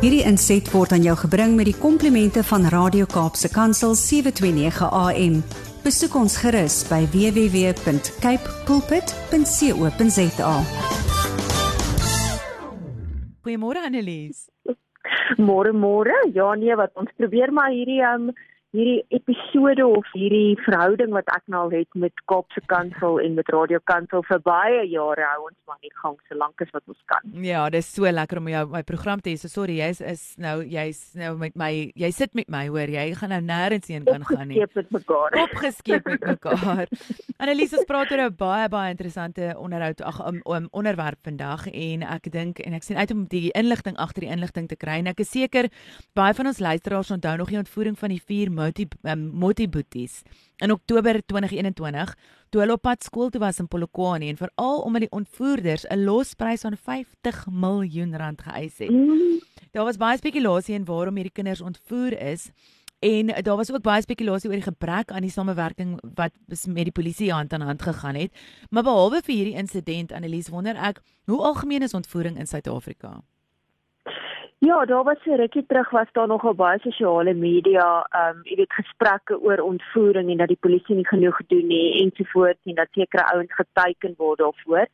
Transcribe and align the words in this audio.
Hierdie 0.00 0.22
inset 0.24 0.64
word 0.72 0.94
aan 0.96 1.02
jou 1.04 1.12
gebring 1.26 1.58
met 1.58 1.66
die 1.68 1.76
komplimente 1.76 2.40
van 2.48 2.62
Radio 2.72 3.04
Kaapse 3.04 3.50
Kansel 3.52 3.92
729 4.00 4.86
AM. 4.96 5.34
Besoek 5.84 6.14
ons 6.16 6.38
gerus 6.40 6.78
by 6.88 7.02
www.cape 7.12 8.54
pulpit.co.za. 8.64 10.54
Goeiemôre 13.44 13.84
Annelies. 13.84 14.48
Môre 15.36 15.76
môre. 15.76 16.16
Ja 16.32 16.48
nee, 16.56 16.72
wat 16.80 16.96
ons 16.96 17.12
probeer 17.20 17.52
maar 17.52 17.68
hierdie 17.68 18.00
um 18.00 18.32
hierdie 18.70 19.02
episode 19.10 19.82
of 19.82 20.06
hierdie 20.14 20.54
verhouding 20.62 21.10
wat 21.14 21.26
ek 21.34 21.42
nou 21.50 21.64
al 21.64 21.72
het 21.74 21.96
met 21.98 22.14
Kaapse 22.30 22.62
Kansel 22.70 23.18
en 23.18 23.34
met 23.34 23.48
Radio 23.50 23.80
Kansel 23.90 24.22
vir 24.28 24.38
baie 24.46 24.84
jare 24.92 25.24
hou 25.32 25.48
ons 25.48 25.56
maar 25.66 25.78
nie 25.82 25.90
gang 25.98 26.14
so 26.28 26.38
lank 26.38 26.62
as 26.62 26.70
wat 26.74 26.84
ons 26.86 27.00
kan. 27.10 27.32
Ja, 27.42 27.64
dis 27.74 27.88
so 27.90 28.06
lekker 28.06 28.38
om 28.38 28.50
jou 28.52 28.62
my 28.70 28.82
program 28.86 29.22
te 29.22 29.32
hê. 29.32 29.40
So 29.40 29.50
sorry, 29.50 29.80
jy's 29.80 30.02
is 30.06 30.22
nou 30.38 30.60
jy's 30.62 31.00
nou 31.18 31.32
met 31.40 31.58
my 31.58 31.70
jy 31.98 32.12
sit 32.14 32.34
met 32.38 32.50
my 32.52 32.62
hoor, 32.70 32.92
jy 32.94 33.08
gaan 33.18 33.34
nou 33.34 33.40
nêrens 33.48 33.90
heen 33.90 34.06
kan 34.06 34.26
gaan 34.28 34.46
nie. 34.52 34.60
Opgeskeep 34.62 34.76
met 34.78 34.94
mekaar. 35.00 35.38
Opgeskeep 35.48 36.06
met 36.12 36.28
mekaar. 36.30 36.94
Annelies, 37.42 37.74
ons 37.74 37.90
praat 37.90 38.14
oor 38.14 38.24
'n 38.28 38.36
baie 38.38 38.68
baie 38.70 38.94
interessante 38.94 39.50
onderhoud 39.58 40.02
ag 40.06 40.22
um, 40.28 40.40
um, 40.46 40.70
onderwerp 40.70 41.18
vandag 41.26 41.66
en 41.66 42.06
ek 42.06 42.30
dink 42.30 42.62
en 42.62 42.78
ek 42.78 42.86
sien 42.86 42.96
uit 42.96 43.10
om 43.10 43.26
die 43.26 43.50
inligting 43.50 43.98
agter 43.98 44.28
die 44.28 44.30
inligting 44.30 44.70
te 44.70 44.78
kry 44.78 45.00
en 45.02 45.10
ek 45.10 45.26
is 45.26 45.30
seker 45.30 45.70
baie 46.14 46.34
van 46.34 46.46
ons 46.46 46.62
luisteraars 46.62 47.10
onthou 47.10 47.36
nog 47.36 47.50
die 47.50 47.58
ontvoering 47.58 47.98
van 47.98 48.14
die 48.14 48.22
vier 48.22 48.50
Moti 48.60 48.86
um, 49.08 49.30
Moti 49.40 49.68
Boeties 49.68 50.20
in 50.60 50.72
Oktober 50.74 51.20
2021 51.24 52.14
toe 52.52 52.60
hulle 52.60 52.76
op 52.76 52.82
pad 52.84 53.04
skool 53.06 53.30
toe 53.32 53.40
was 53.40 53.60
in 53.62 53.68
Polokwane 53.70 54.28
en 54.28 54.40
veral 54.40 54.82
omdat 54.84 55.06
die 55.06 55.14
ontvoerders 55.16 55.86
'n 55.88 56.04
losprys 56.04 56.66
van 56.66 56.76
50 56.76 57.46
miljoen 57.50 58.16
rand 58.16 58.42
geëis 58.42 58.78
het. 58.78 58.90
Mm. 58.90 59.40
Daar 59.72 59.84
was 59.84 59.96
baie 59.96 60.18
spekulasie 60.18 60.74
in 60.74 60.84
waarom 60.84 61.14
hierdie 61.14 61.32
kinders 61.32 61.60
ontvoer 61.60 62.18
is. 62.18 62.50
En 62.98 63.26
daar 63.26 63.56
was 63.56 63.72
ook 63.72 63.82
baie 63.82 64.02
spekulasie 64.02 64.50
oor 64.50 64.56
die 64.56 64.66
gebrek 64.66 65.10
aan 65.10 65.24
die 65.24 65.30
samewerking 65.30 66.00
wat 66.14 66.32
met 66.66 66.84
die 66.84 66.92
polisie 66.92 67.32
hand 67.32 67.52
aan 67.52 67.60
hand 67.60 67.82
gegaan 67.82 68.14
het. 68.14 68.32
Maar 68.70 68.82
behalwe 68.82 69.22
vir 69.24 69.34
hierdie 69.34 69.56
insident, 69.56 70.12
Annelies, 70.12 70.48
wonder 70.48 70.76
ek, 70.76 71.00
hoe 71.24 71.40
algemeen 71.40 71.82
is 71.82 71.94
ontvoering 71.94 72.38
in 72.38 72.46
Suid-Afrika? 72.46 73.22
Ja, 74.62 74.84
daar 74.84 75.04
was 75.04 75.24
'n 75.24 75.36
rukkie 75.40 75.66
terug 75.66 75.90
was 75.90 76.12
daar 76.12 76.26
nogal 76.26 76.54
baie 76.54 76.78
sosiale 76.78 77.34
media, 77.34 78.06
ehm 78.10 78.36
um, 78.36 78.40
jy 78.44 78.56
weet 78.56 78.72
gesprekke 78.72 79.40
oor 79.40 79.58
ontvoering 79.58 80.30
en 80.30 80.36
dat 80.36 80.48
die 80.48 80.60
polisie 80.60 80.94
nie 80.94 81.06
genoeg 81.06 81.38
doen 81.46 81.66
nie 81.66 82.02
ensovoorts 82.02 82.60
en 82.64 82.74
dat 82.74 82.88
sekere 82.90 83.24
ouens 83.32 83.54
geteken 83.54 84.14
word 84.16 84.38
daarvoor. 84.38 84.86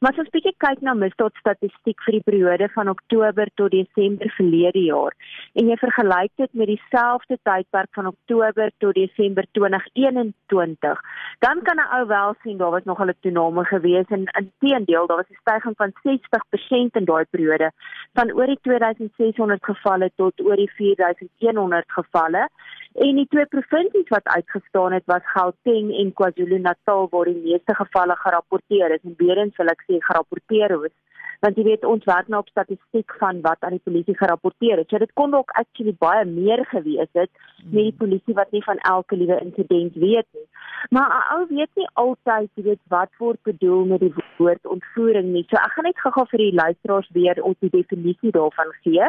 Maar 0.00 0.12
as 0.12 0.18
ons 0.22 0.32
bietjie 0.32 0.54
kyk 0.56 0.80
na 0.80 0.94
misdaadstatistiek 0.96 1.98
vir 2.06 2.12
die 2.16 2.24
periode 2.24 2.68
van 2.72 2.88
Oktober 2.88 3.50
tot 3.60 3.70
Desember 3.70 4.32
verlede 4.36 4.80
jaar 4.86 5.12
en 5.60 5.68
jy 5.68 5.76
vergelyk 5.76 6.32
dit 6.40 6.52
met 6.54 6.70
dieselfde 6.72 7.36
tydperk 7.44 7.90
van 7.98 8.06
Oktober 8.06 8.70
tot 8.78 8.94
Desember 8.94 9.44
2021, 9.58 11.02
dan 11.40 11.62
kan 11.62 11.76
'n 11.76 11.92
ou 11.98 12.06
wel 12.06 12.34
sien 12.42 12.56
daar 12.56 12.70
was 12.70 12.84
nogal 12.84 13.08
'n 13.08 13.20
toename 13.20 13.64
gewees 13.64 14.08
en 14.08 14.24
inteendeel 14.40 15.06
daar 15.06 15.20
was 15.22 15.30
'n 15.30 15.42
stygings 15.44 15.76
van 15.76 15.92
60% 16.02 16.96
in 16.96 17.04
daai 17.04 17.24
periode 17.30 17.70
van 18.14 18.32
oor 18.32 18.46
die 18.46 18.58
2000 18.62 19.00
2600 19.16 19.64
gevalle 19.64 20.10
tot 20.16 20.40
oor 20.40 20.56
die 20.56 20.70
4100 20.76 21.84
gevalle. 21.92 22.48
En 22.94 23.14
die 23.16 23.26
twee 23.30 23.46
provinsies 23.46 24.08
wat 24.08 24.24
uitgestaan 24.24 24.92
het 24.92 25.06
was 25.06 25.22
Gauteng 25.34 25.92
en 25.94 26.12
KwaZulu-Natal 26.12 27.06
waar 27.10 27.30
die 27.30 27.42
meeste 27.42 27.74
gevalle 27.74 28.16
gerapporteer 28.16 28.96
is. 28.96 29.04
En 29.04 29.14
beerens 29.16 29.56
wil 29.56 29.70
ek 29.70 29.84
sê 29.86 30.00
gerapporteer 30.08 30.74
is 30.84 30.96
want 31.40 31.56
jy 31.56 31.64
weet 31.64 31.86
ons 31.88 32.04
werk 32.04 32.28
nou 32.28 32.42
op 32.42 32.50
statistiek 32.52 33.14
van 33.20 33.40
wat 33.44 33.62
aan 33.64 33.76
die 33.78 33.84
polisie 33.84 34.16
gerapporteer 34.16 34.82
het. 34.82 34.90
So 34.92 35.00
dit 35.00 35.12
kon 35.16 35.32
ook 35.34 35.54
actually 35.60 35.94
baie 36.04 36.26
meer 36.28 36.66
gewees 36.68 37.08
het 37.16 37.30
met 37.62 37.86
die 37.86 37.96
polisie 38.02 38.36
wat 38.36 38.52
nie 38.52 38.62
van 38.66 38.82
elke 38.90 39.16
liewe 39.16 39.38
insident 39.40 39.96
weet 40.04 40.28
nie. 40.36 40.46
Maar 40.90 41.16
ou 41.36 41.46
weet 41.48 41.80
nie 41.80 41.88
altyd 42.02 42.50
jy 42.60 42.66
weet 42.68 42.82
wat 42.92 43.12
word 43.18 43.40
bedoel 43.48 43.86
met 43.94 44.04
die 44.04 44.12
woord 44.36 44.68
ontvoering 44.76 45.32
nie. 45.32 45.46
So 45.48 45.56
ek 45.56 45.76
gaan 45.76 45.88
net 45.88 46.04
gou-gou 46.04 46.26
vir 46.34 46.44
die 46.44 46.54
luisteraars 46.60 47.10
weer 47.16 47.42
op 47.42 47.56
die 47.64 47.72
definisie 47.72 48.36
daarvan 48.36 48.76
gee 48.84 49.08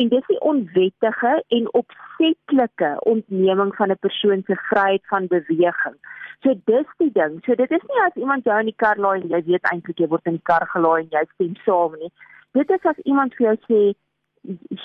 en 0.00 0.08
dis 0.12 0.26
die 0.28 0.40
onwettige 0.50 1.32
en 1.56 1.68
opsetlike 1.80 2.90
ontneming 3.12 3.74
van 3.76 3.90
'n 3.90 4.04
persoon 4.06 4.42
se 4.46 4.56
vryheid 4.70 5.04
van 5.12 5.26
beweging. 5.26 5.96
So 6.42 6.54
dis 6.64 6.88
die 6.96 7.12
ding. 7.12 7.40
So 7.44 7.54
dit 7.54 7.70
is 7.70 7.84
nie 7.88 8.00
as 8.06 8.14
iemand 8.14 8.44
jou 8.44 8.58
in 8.58 8.70
die 8.70 8.80
kar 8.84 8.98
laai 8.98 9.20
en 9.20 9.28
jy 9.28 9.42
weet 9.46 9.70
eintlik 9.72 9.98
jy 9.98 10.08
word 10.08 10.26
in 10.26 10.36
die 10.38 10.48
kar 10.50 10.66
gelaai 10.72 11.00
en 11.02 11.08
jy 11.10 11.24
stem 11.34 11.54
saam 11.64 11.96
nie. 12.00 12.12
Dit 12.52 12.70
is 12.70 12.84
as 12.84 12.98
iemand 13.04 13.34
vir 13.34 13.46
jou 13.46 13.56
sê 13.68 13.80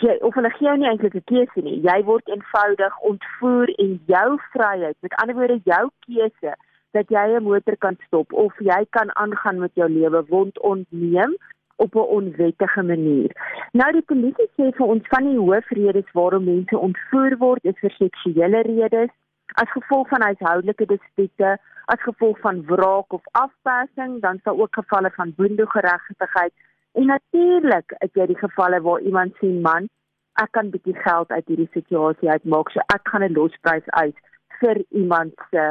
jy 0.01 0.17
of 0.27 0.33
hulle 0.33 0.49
gee 0.49 0.67
jou 0.67 0.77
nie 0.77 0.89
eintlik 0.89 1.15
'n 1.15 1.29
keuse 1.31 1.61
nie. 1.61 1.81
Jy 1.89 2.03
word 2.03 2.27
eenvoudig 2.27 2.99
ontvoer 2.99 3.69
en 3.77 3.99
jou 4.07 4.29
vryheid, 4.53 4.97
met 5.01 5.13
ander 5.21 5.35
woorde 5.35 5.61
jou 5.63 5.85
keuse 6.07 6.55
dat 6.93 7.09
jy 7.09 7.25
'n 7.37 7.43
motor 7.43 7.77
kan 7.77 7.97
stop 8.07 8.33
of 8.33 8.53
jy 8.59 8.85
kan 8.89 9.15
aangaan 9.15 9.59
met 9.59 9.71
jou 9.75 9.89
lewe 9.89 10.23
word 10.27 10.59
ontneem 10.59 11.35
op 11.85 11.95
'n 11.95 12.11
onwettige 12.17 12.83
manier. 12.83 13.31
Nou 13.71 13.91
die 13.91 14.07
polisie 14.11 14.49
sê 14.57 14.71
vir 14.77 14.87
ons 14.93 15.07
van 15.13 15.23
die 15.29 15.37
hoofredes 15.37 16.09
waarom 16.19 16.43
mense 16.43 16.77
ontvoer 16.77 17.37
word 17.37 17.63
is 17.71 17.79
vir 17.83 17.93
seksuele 17.97 18.61
redes, 18.61 19.11
as 19.61 19.71
gevolg 19.77 20.07
van 20.07 20.21
huishoudelike 20.21 20.85
dispute, 20.85 21.57
as 21.85 22.01
gevolg 22.09 22.39
van 22.39 22.65
wraak 22.65 23.13
of 23.13 23.23
afpersing, 23.31 24.21
dan 24.21 24.39
sal 24.43 24.61
ook 24.61 24.75
gevalle 24.81 25.11
van 25.15 25.33
boendegeregtigheid 25.37 26.53
en 26.93 27.05
natuurlik 27.05 27.95
is 28.05 28.13
jy 28.13 28.25
die 28.25 28.41
gevalle 28.43 28.81
waar 28.81 28.99
iemand 28.99 29.35
sê 29.39 29.51
man, 29.67 29.87
ek 30.43 30.51
kan 30.57 30.71
bietjie 30.73 30.95
geld 31.05 31.31
uit 31.31 31.47
hierdie 31.47 31.69
situasie 31.75 32.29
uitmaak, 32.29 32.71
so 32.71 32.83
ek 32.95 33.07
gaan 33.11 33.23
'n 33.23 33.37
losprys 33.37 33.87
uit 34.03 34.17
vir 34.59 34.83
iemand 34.89 35.33
se 35.51 35.63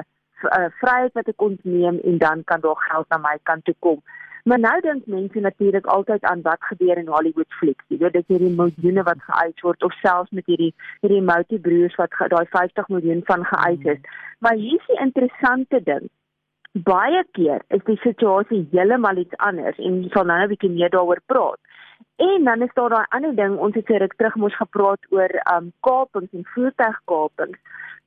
uh, 0.49 0.69
vryheid 0.81 1.13
wat 1.19 1.29
ek 1.29 1.43
ontneem 1.43 2.01
en 2.05 2.19
dan 2.19 2.45
kan 2.45 2.61
daar 2.61 2.81
geld 2.89 3.09
na 3.09 3.19
my 3.19 3.37
kant 3.43 3.65
toe 3.65 3.75
kom. 3.79 4.01
Maar 4.45 4.59
nou 4.59 4.81
dink 4.81 5.07
mense 5.07 5.41
natuurlik 5.41 5.87
altyd 5.87 6.23
aan 6.25 6.43
wat 6.43 6.63
gebeur 6.71 6.99
in 6.99 7.09
Hollywood 7.09 7.53
flieks. 7.61 7.85
Jy 7.89 7.99
weet, 7.99 8.13
dis 8.13 8.29
hierdie 8.33 8.55
miljoene 8.57 9.03
wat 9.03 9.21
geëis 9.27 9.61
word 9.67 9.83
of 9.83 9.93
selfs 10.01 10.31
met 10.31 10.47
hierdie 10.47 10.73
hierdie 11.01 11.23
Mouty 11.23 11.59
broers 11.61 11.97
wat 12.01 12.17
daai 12.33 12.47
50 12.55 12.89
miljoen 12.89 13.21
van 13.25 13.45
geëis 13.45 13.85
is. 13.85 14.01
Hmm. 14.01 14.19
Maar 14.39 14.55
hier 14.55 14.81
is 14.81 14.87
die 14.87 15.01
interessante 15.05 15.83
ding. 15.85 16.09
Baie 16.73 17.25
keer 17.33 17.63
is 17.69 17.83
die 17.85 17.99
situasie 18.03 18.69
heeltemal 18.73 19.17
iets 19.17 19.37
anders 19.37 19.79
en 19.79 20.03
ons 20.03 20.13
sal 20.15 20.25
nou 20.25 20.39
'n 20.43 20.53
bietjie 20.55 20.71
meer 20.71 20.91
daaroor 20.91 21.21
praat. 21.27 21.60
En 22.21 22.45
dan 22.45 22.63
is 22.63 22.73
daar 22.75 22.89
daai 22.89 23.07
ander 23.09 23.35
ding, 23.35 23.57
ons 23.57 23.75
het 23.75 23.89
ruk 23.89 24.15
terug 24.17 24.35
mos 24.35 24.57
gepraat 24.57 25.07
oor 25.09 25.33
um 25.53 25.71
kapings 25.81 26.33
en 26.37 26.45
voertuigkapings. 26.55 27.59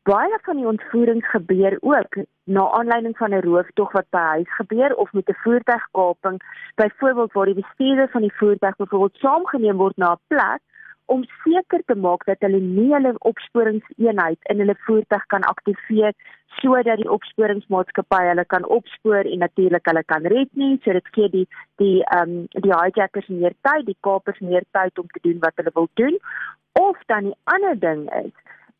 Baie 0.05 0.37
van 0.45 0.59
die 0.59 0.67
ontvoerings 0.67 1.29
gebeur 1.29 1.77
ook 1.81 2.17
na 2.43 2.67
aanleiding 2.79 3.17
van 3.17 3.33
'n 3.33 3.41
rooftog 3.45 3.91
wat 3.91 4.09
by 4.09 4.25
huis 4.35 4.55
gebeur 4.55 4.95
of 4.95 5.13
met 5.13 5.29
'n 5.29 5.41
voertuigkaping. 5.43 6.37
Byvoorbeeld 6.75 7.33
waar 7.33 7.45
die 7.45 7.61
bestuurder 7.61 8.09
van 8.09 8.21
die 8.21 8.35
voertuig 8.35 8.75
byvoorbeeld 8.75 9.17
saamgeneem 9.17 9.77
word 9.77 9.97
na 9.97 10.11
'n 10.11 10.21
plek 10.27 10.61
om 11.05 11.23
seker 11.43 11.83
te 11.85 11.95
maak 11.95 12.25
dat 12.25 12.41
hulle 12.45 12.59
nie 12.61 12.91
hulle 12.93 13.13
opsporingseenheid 13.29 14.39
in 14.53 14.63
hulle 14.63 14.75
voertuig 14.85 15.25
kan 15.33 15.43
aktiveer 15.49 16.15
sodat 16.61 16.99
die 17.01 17.09
opsporingsmaatskappy 17.09 18.21
hulle 18.29 18.45
kan 18.45 18.65
opspoor 18.77 19.25
en 19.25 19.43
natuurlik 19.45 19.89
hulle 19.89 20.03
kan 20.03 20.25
red 20.33 20.49
nie. 20.53 20.79
So 20.83 20.93
dit 20.93 21.13
gee 21.17 21.29
die 21.35 21.45
die 21.81 21.95
ehm 22.03 22.37
um, 22.37 22.63
die 22.65 22.73
hijackers 22.73 23.27
meer 23.27 23.55
tyd 23.67 23.85
die 23.89 23.97
kapers 24.07 24.39
meer 24.39 24.65
tyd 24.77 24.99
om 24.99 25.09
te 25.13 25.23
doen 25.27 25.39
wat 25.45 25.57
hulle 25.61 25.73
wil 25.73 25.89
doen. 26.01 26.19
Of 26.79 26.97
dan 27.11 27.31
die 27.31 27.37
ander 27.43 27.79
ding 27.79 28.05
is 28.23 28.33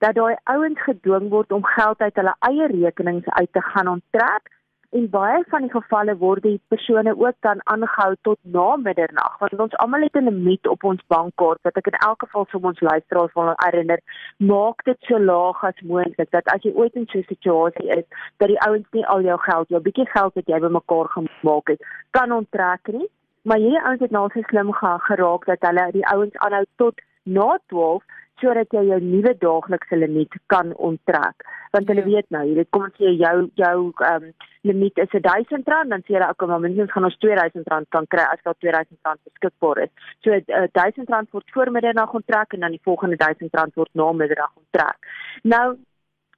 dat 0.06 0.16
daai 0.16 0.35
ouens 0.51 0.81
gedwing 0.85 1.29
word 1.29 1.51
om 1.51 1.66
geld 1.75 2.01
uit 2.01 2.16
hulle 2.19 2.35
eie 2.50 2.67
rekenings 2.72 3.29
uit 3.39 3.51
te 3.53 3.62
gaan 3.72 3.88
onttrek 3.88 4.51
en 4.97 5.09
baie 5.09 5.43
van 5.51 5.65
die 5.65 5.73
gevalle 5.73 6.13
word 6.21 6.43
die 6.45 6.59
persone 6.73 7.13
ook 7.17 7.37
dan 7.45 7.61
aangehou 7.73 8.15
tot 8.27 8.39
na 8.55 8.65
middernag 8.87 9.39
want 9.41 9.63
ons 9.65 9.77
almal 9.83 10.05
het 10.05 10.17
'n 10.19 10.29
limiet 10.29 10.67
op 10.73 10.83
ons 10.91 11.01
bankkaart 11.13 11.62
wat 11.68 11.77
ek 11.81 11.89
in 11.91 12.00
elk 12.07 12.19
geval 12.25 12.45
vir 12.51 12.68
ons 12.69 12.81
luisteraars 12.89 13.33
wil 13.33 13.53
herinner. 13.65 14.00
Maak 14.38 14.83
dit 14.83 14.97
so 15.07 15.19
laag 15.19 15.63
as 15.63 15.81
moontlik 15.81 16.31
dat 16.31 16.45
as 16.53 16.62
jy 16.63 16.73
ooit 16.75 16.94
in 16.94 17.07
so 17.07 17.18
'n 17.18 17.31
situasie 17.33 17.89
is 17.97 18.06
dat 18.38 18.47
die 18.47 18.62
ouens 18.68 18.88
nie 18.91 19.06
al 19.06 19.21
jou 19.21 19.39
geld 19.39 19.69
jou 19.69 19.81
bietjie 19.81 20.09
geld 20.15 20.33
wat 20.33 20.47
jy 20.47 20.59
bymekaar 20.59 21.07
gemaak 21.07 21.68
het 21.68 21.81
kan 22.12 22.31
onttrek 22.31 22.88
nie. 22.88 23.09
Maar 23.41 23.57
hierdie 23.57 23.85
ouens 23.85 24.00
het 24.00 24.12
nou 24.12 24.29
so 24.33 24.41
slim 24.41 24.71
geraak 25.09 25.45
dat 25.45 25.62
hulle 25.68 25.91
die 25.91 26.07
ouens 26.07 26.35
aanhou 26.35 26.65
tot 26.75 27.01
na 27.23 27.59
12 27.68 28.03
sodat 28.41 28.71
jy 28.74 28.83
jou 28.89 29.00
nuwe 29.03 29.33
daaglikse 29.39 29.97
limiet 29.97 30.35
kan 30.51 30.74
onttrek. 30.75 31.45
Want 31.75 31.88
hulle 31.89 32.03
ja. 32.03 32.09
weet 32.09 32.30
nou, 32.35 32.44
jy 32.47 32.56
weet 32.59 32.69
kom 32.75 32.88
ons 32.88 32.97
sê 33.00 33.13
jou 33.19 33.38
jou 33.59 33.77
ehm 34.06 34.27
um, 34.30 34.33
limiet 34.63 35.00
is 35.03 35.12
R1000, 35.19 35.65
dan 35.68 36.03
sê 36.06 36.15
hulle 36.15 36.30
okay, 36.31 36.47
maar 36.47 36.62
minstens 36.63 36.91
gaan 36.94 37.07
ons 37.09 37.18
R2000 37.19 37.89
kan 37.91 38.06
kry 38.07 38.24
as 38.31 38.44
daar 38.45 38.56
R2000 38.56 39.24
beskikbaar 39.27 39.83
is. 39.85 39.91
So 40.24 40.31
R1000 40.31 41.09
uh, 41.09 41.24
word 41.35 41.56
voor 41.56 41.71
middernag 41.71 42.13
onttrek 42.13 42.56
en 42.56 42.63
dan 42.63 42.77
die 42.77 42.83
volgende 42.83 43.19
R1000 43.19 43.75
word 43.75 43.91
na 43.94 44.12
middernag 44.12 44.53
onttrek. 44.56 45.12
Nou 45.44 45.68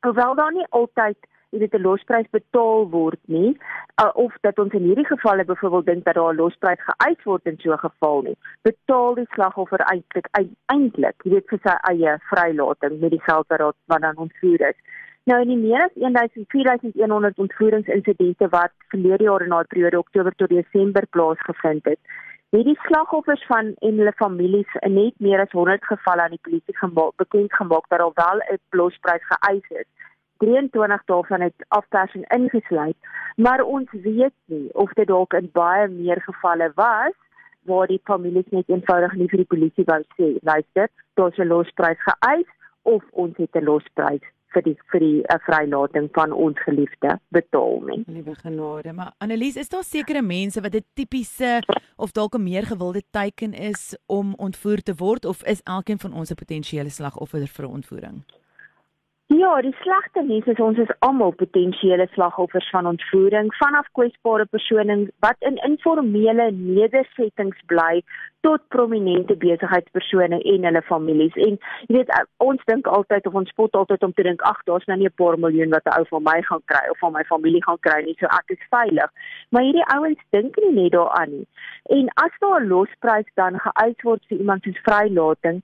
hoewel 0.06 0.36
daar 0.36 0.54
nie 0.54 0.66
altyd 0.70 1.18
jy 1.56 1.62
weet 1.64 1.76
'n 1.78 1.88
losprys 1.88 2.28
betaal 2.36 2.90
word 2.92 3.22
nie 3.32 3.52
uh, 4.04 4.12
of 4.14 4.34
dat 4.42 4.60
ons 4.60 4.74
in 4.74 4.88
hierdie 4.90 5.08
gevalle 5.08 5.46
byvoorbeeld 5.46 5.86
dink 5.86 6.04
dat 6.06 6.16
daar 6.20 6.34
'n 6.34 6.42
losprys 6.42 6.82
geëis 6.90 7.24
word 7.24 7.46
in 7.52 7.58
so 7.64 7.72
'n 7.72 7.86
geval 7.88 8.22
nie. 8.28 8.38
Betaal 8.68 9.16
die 9.16 9.28
slagoffer 9.36 9.82
eintlik 9.94 10.28
eintlik 10.68 11.18
jy 11.24 11.32
weet 11.32 11.50
vir 11.50 11.60
sy 11.64 11.76
eie 11.92 12.20
vrylating 12.30 13.00
met 13.00 13.12
die 13.12 13.26
geld 13.30 13.48
wat 13.48 13.76
wat 13.88 14.02
dan 14.02 14.18
ontvoer 14.18 14.62
is. 14.70 14.80
Nou 15.26 15.42
in 15.42 15.48
die 15.48 15.58
meer 15.58 15.82
as 15.82 15.96
1400 15.96 17.38
ontvoeringsinsidente 17.38 18.48
wat 18.50 18.74
verlede 18.90 19.24
jaar 19.24 19.42
in 19.42 19.50
daardie 19.50 19.74
periode 19.74 19.98
Oktober 19.98 20.36
tot 20.36 20.50
Desember 20.50 21.08
plaasgevind 21.08 21.86
het 21.86 22.00
het 22.56 22.64
die 22.66 22.80
slagoffers 22.88 23.46
van 23.46 23.74
en 23.80 23.98
hulle 23.98 24.14
families 24.16 24.72
in 24.80 24.94
net 24.94 25.16
meer 25.20 25.42
as 25.42 25.52
100 25.52 25.84
gevalle 25.86 26.22
aan 26.22 26.36
die 26.36 26.46
polisie 26.48 26.78
gemaak 26.78 27.16
bekend 27.16 27.54
gemaak 27.54 27.90
dat 27.90 28.00
al 28.00 28.14
wel 28.16 28.40
'n 28.54 28.60
losprys 28.70 29.26
geëis 29.32 29.68
is 29.70 29.90
23 30.38 31.06
daarvan 31.06 31.42
het 31.42 31.66
afpersing 31.68 32.26
ingesluit, 32.36 32.96
maar 33.36 33.62
ons 33.64 33.90
weet 33.92 34.34
nie 34.46 34.70
of 34.74 34.94
dit 34.94 35.08
dalk 35.08 35.34
in 35.34 35.50
baie 35.54 35.88
meer 35.88 36.22
gevalle 36.22 36.72
was 36.76 37.14
waar 37.66 37.88
die 37.88 38.02
families 38.04 38.50
net 38.50 38.70
eenvoudig 38.70 39.14
nie 39.14 39.28
vir 39.28 39.42
die 39.42 39.52
polisie 39.54 39.86
wou 39.90 40.02
sê, 40.18 40.36
luister, 40.42 40.90
daar's 41.14 41.38
'n 41.38 41.48
losprys 41.48 42.02
geëis 42.08 42.50
of 42.82 43.04
ons 43.12 43.38
het 43.38 43.56
'n 43.56 43.64
losprys 43.64 44.22
vir 44.56 44.64
die 44.64 44.76
vir 44.92 45.00
die 45.04 45.20
uh, 45.24 45.38
vrylating 45.46 46.10
van 46.14 46.32
ons 46.32 46.60
geliefde 46.64 47.20
betaal 47.36 47.82
nie. 47.90 48.04
Liewe 48.08 48.36
genade, 48.36 48.94
maar 48.94 49.14
Annelies, 49.18 49.56
is 49.56 49.70
daar 49.70 49.84
sekere 49.84 50.22
mense 50.22 50.62
wat 50.62 50.76
'n 50.76 50.86
tipiese 50.94 51.64
of 51.98 52.12
dalk 52.12 52.36
'n 52.36 52.44
meer 52.44 52.66
gewilde 52.66 53.04
teiken 53.12 53.54
is 53.54 53.98
om 54.06 54.34
ontvoer 54.38 54.82
te 54.84 54.96
word 54.96 55.26
of 55.26 55.44
is 55.44 55.62
elkeen 55.64 56.00
van 56.00 56.14
ons 56.14 56.32
'n 56.32 56.36
potensiële 56.36 56.90
slagoffer 56.90 57.48
vir 57.48 57.66
'n 57.66 57.72
ontvoering? 57.72 58.24
Ja, 59.34 59.56
die 59.62 59.74
slegte 59.82 60.22
nuus 60.22 60.46
is 60.46 60.60
ons 60.62 60.78
is 60.78 60.92
almal 61.06 61.32
potensiële 61.34 62.06
slagoffers 62.14 62.68
van 62.70 62.86
ontvoering, 62.86 63.48
vanaf 63.58 63.88
kwesbare 63.98 64.46
persone 64.46 64.98
wat 65.26 65.42
in 65.50 65.58
informele 65.66 66.52
nedersettings 66.54 67.64
bly 67.66 68.04
tot 68.46 68.62
prominente 68.70 69.34
besigheidspersone 69.42 70.44
en 70.54 70.70
hulle 70.70 70.86
families. 70.92 71.34
En 71.48 71.58
jy 71.88 71.98
weet, 71.98 72.14
ons 72.38 72.62
dink 72.70 72.86
altyd 72.86 73.26
of 73.26 73.42
ons 73.42 73.50
spot 73.50 73.82
altyd 73.82 74.06
om 74.06 74.14
te 74.14 74.30
dink, 74.30 74.46
ag, 74.46 74.62
daar's 74.70 74.86
nou 74.86 75.00
nie 75.02 75.10
'n 75.10 75.18
paar 75.18 75.42
miljoen 75.42 75.74
wat 75.74 75.90
'n 75.90 75.98
ou 75.98 76.06
van 76.14 76.24
my 76.24 76.40
gaan 76.42 76.66
kry 76.66 76.86
of 76.92 77.00
van 77.00 77.18
my 77.18 77.24
familie 77.24 77.64
gaan 77.66 77.82
kry 77.82 78.04
nie, 78.06 78.18
so 78.20 78.26
ek 78.28 78.58
is 78.58 78.70
veilig. 78.70 79.10
Maar 79.50 79.64
hierdie 79.64 79.90
ouens 79.96 80.22
dink 80.30 80.56
nie 80.62 80.84
net 80.84 80.92
daaraan 80.92 81.32
nie. 81.32 81.48
En 81.90 82.10
as 82.14 82.34
daar 82.40 82.62
'n 82.62 82.68
losprys 82.68 83.30
dan 83.34 83.58
geëis 83.58 84.02
word 84.04 84.22
vir 84.28 84.38
iemand 84.38 84.64
se 84.64 84.74
vrylating, 84.84 85.64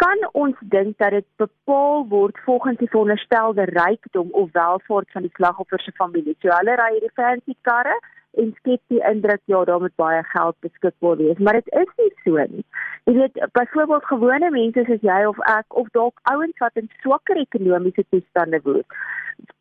kan 0.00 0.22
ons 0.32 0.56
dink 0.72 0.96
dat 0.98 1.12
dit 1.12 1.26
bepaal 1.36 2.06
word 2.08 2.38
volgens 2.46 2.78
die 2.80 2.88
veronderstelde 2.88 3.66
rykdom 3.74 4.30
of 4.42 4.48
welvaart 4.52 5.10
van 5.12 5.26
die 5.26 5.34
slagoffer 5.34 5.80
se 5.80 5.92
familie. 5.98 6.36
So 6.40 6.52
hulle 6.54 6.76
ry 6.80 6.88
hierdie 6.94 7.12
fancy 7.20 7.56
karre 7.68 7.96
en 8.40 8.52
skep 8.58 8.80
die 8.92 9.02
indruk 9.10 9.42
ja, 9.50 9.64
daar 9.68 9.82
moet 9.82 9.96
baie 10.00 10.22
geld 10.32 10.56
beskikbaar 10.64 11.16
wees, 11.18 11.38
maar 11.38 11.58
dit 11.58 11.72
is 11.82 11.90
nie 11.98 12.10
so 12.24 12.44
nie. 12.52 12.64
Jy 13.08 13.16
weet, 13.18 13.40
byvoorbeeld 13.58 14.06
gewone 14.12 14.50
mense 14.54 14.84
soos 14.86 15.04
jy 15.04 15.18
of 15.28 15.40
ek 15.50 15.78
of 15.82 15.90
dalk 15.96 16.22
ouens 16.32 16.62
wat 16.64 16.78
in 16.80 16.88
swakker 17.02 17.40
ekonomiese 17.42 18.06
toestande 18.08 18.60
woon, 18.64 18.86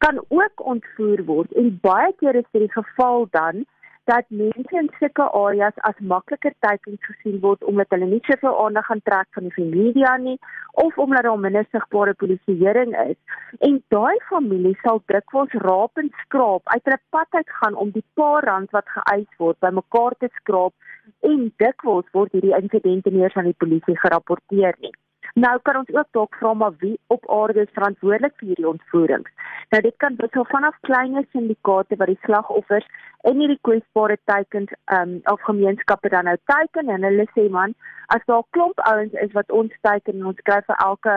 kan 0.06 0.21
ook 0.27 0.63
ontvoer 0.75 1.25
word 1.25 1.51
en 1.59 1.74
baie 1.81 2.13
keer 2.21 2.39
is 2.39 2.47
dit 2.53 2.68
die 2.68 2.75
geval 2.77 3.27
dan 3.36 3.65
dat 4.10 4.26
mense 4.30 4.76
in 4.82 4.90
sulke 5.00 5.26
areas 5.38 5.82
as 5.90 5.98
makliker 6.12 6.54
teikens 6.66 7.02
gesien 7.08 7.36
word 7.44 7.66
omdat 7.72 7.92
hulle 7.94 8.08
nie 8.10 8.22
soveel 8.28 8.56
aandag 8.64 8.88
gaan 8.90 9.02
trek 9.10 9.28
van 9.38 9.50
die 9.56 9.66
media 9.74 10.16
nie 10.24 10.38
of 10.84 10.98
omdat 11.04 11.28
daar 11.28 11.42
minder 11.44 11.68
sigbare 11.70 12.16
polisieering 12.24 12.96
is. 13.04 13.20
En 13.68 13.78
daai 13.96 14.18
familie 14.30 14.74
sal 14.82 15.02
dikwels 15.14 15.54
raap 15.66 16.02
en 16.04 16.10
skraap 16.24 16.74
uit 16.74 16.90
hulle 16.90 17.02
pad 17.18 17.38
uit 17.42 17.54
gaan 17.60 17.78
om 17.84 17.92
die 17.98 18.06
paar 18.22 18.50
rand 18.50 18.74
wat 18.78 18.90
geëis 18.96 19.30
word 19.44 19.62
bymekaar 19.68 20.18
te 20.24 20.32
skraap 20.40 20.74
en 21.32 21.46
dikwels 21.66 22.10
word 22.18 22.34
hierdie 22.34 22.58
insidente 22.62 23.14
nie 23.14 23.28
eens 23.28 23.38
aan 23.38 23.52
die 23.52 23.62
polisie 23.66 23.98
gerapporteer 24.06 24.82
nie. 24.86 24.96
Nou 25.39 25.59
kan 25.63 25.77
ons 25.80 25.91
ook 25.94 26.07
dalk 26.12 26.36
vra 26.36 26.53
maar 26.53 26.74
wie 26.80 26.97
op 27.07 27.27
aarde 27.31 27.62
is 27.62 27.75
verantwoordelik 27.75 28.33
vir 28.39 28.47
hierdie 28.47 28.68
ontvoerings. 28.68 29.30
Nou 29.71 29.81
dit 29.86 29.95
kan 30.03 30.18
wissel 30.19 30.45
vanaf 30.50 30.80
kleiner 30.88 31.24
syndikaate 31.31 31.95
wat 32.01 32.12
die 32.12 32.19
slagoffers 32.25 32.88
in 33.30 33.39
hierdie 33.39 33.59
kwesbare 33.68 34.18
teikens 34.31 34.74
um 34.97 35.13
of 35.33 35.45
gemeenskappe 35.47 36.12
dan 36.15 36.27
nou 36.27 36.36
teiken 36.51 36.91
en 36.95 37.07
hulle 37.07 37.27
sê 37.38 37.45
man, 37.56 37.75
as 38.15 38.25
daar 38.25 38.44
'n 38.44 38.51
klomp 38.57 38.83
ouens 38.91 39.13
is 39.25 39.31
wat 39.38 39.56
ons 39.62 39.80
teiken 39.88 40.19
en 40.19 40.25
ons 40.33 40.44
kry 40.50 40.59
vir 40.68 40.77
elke 40.88 41.15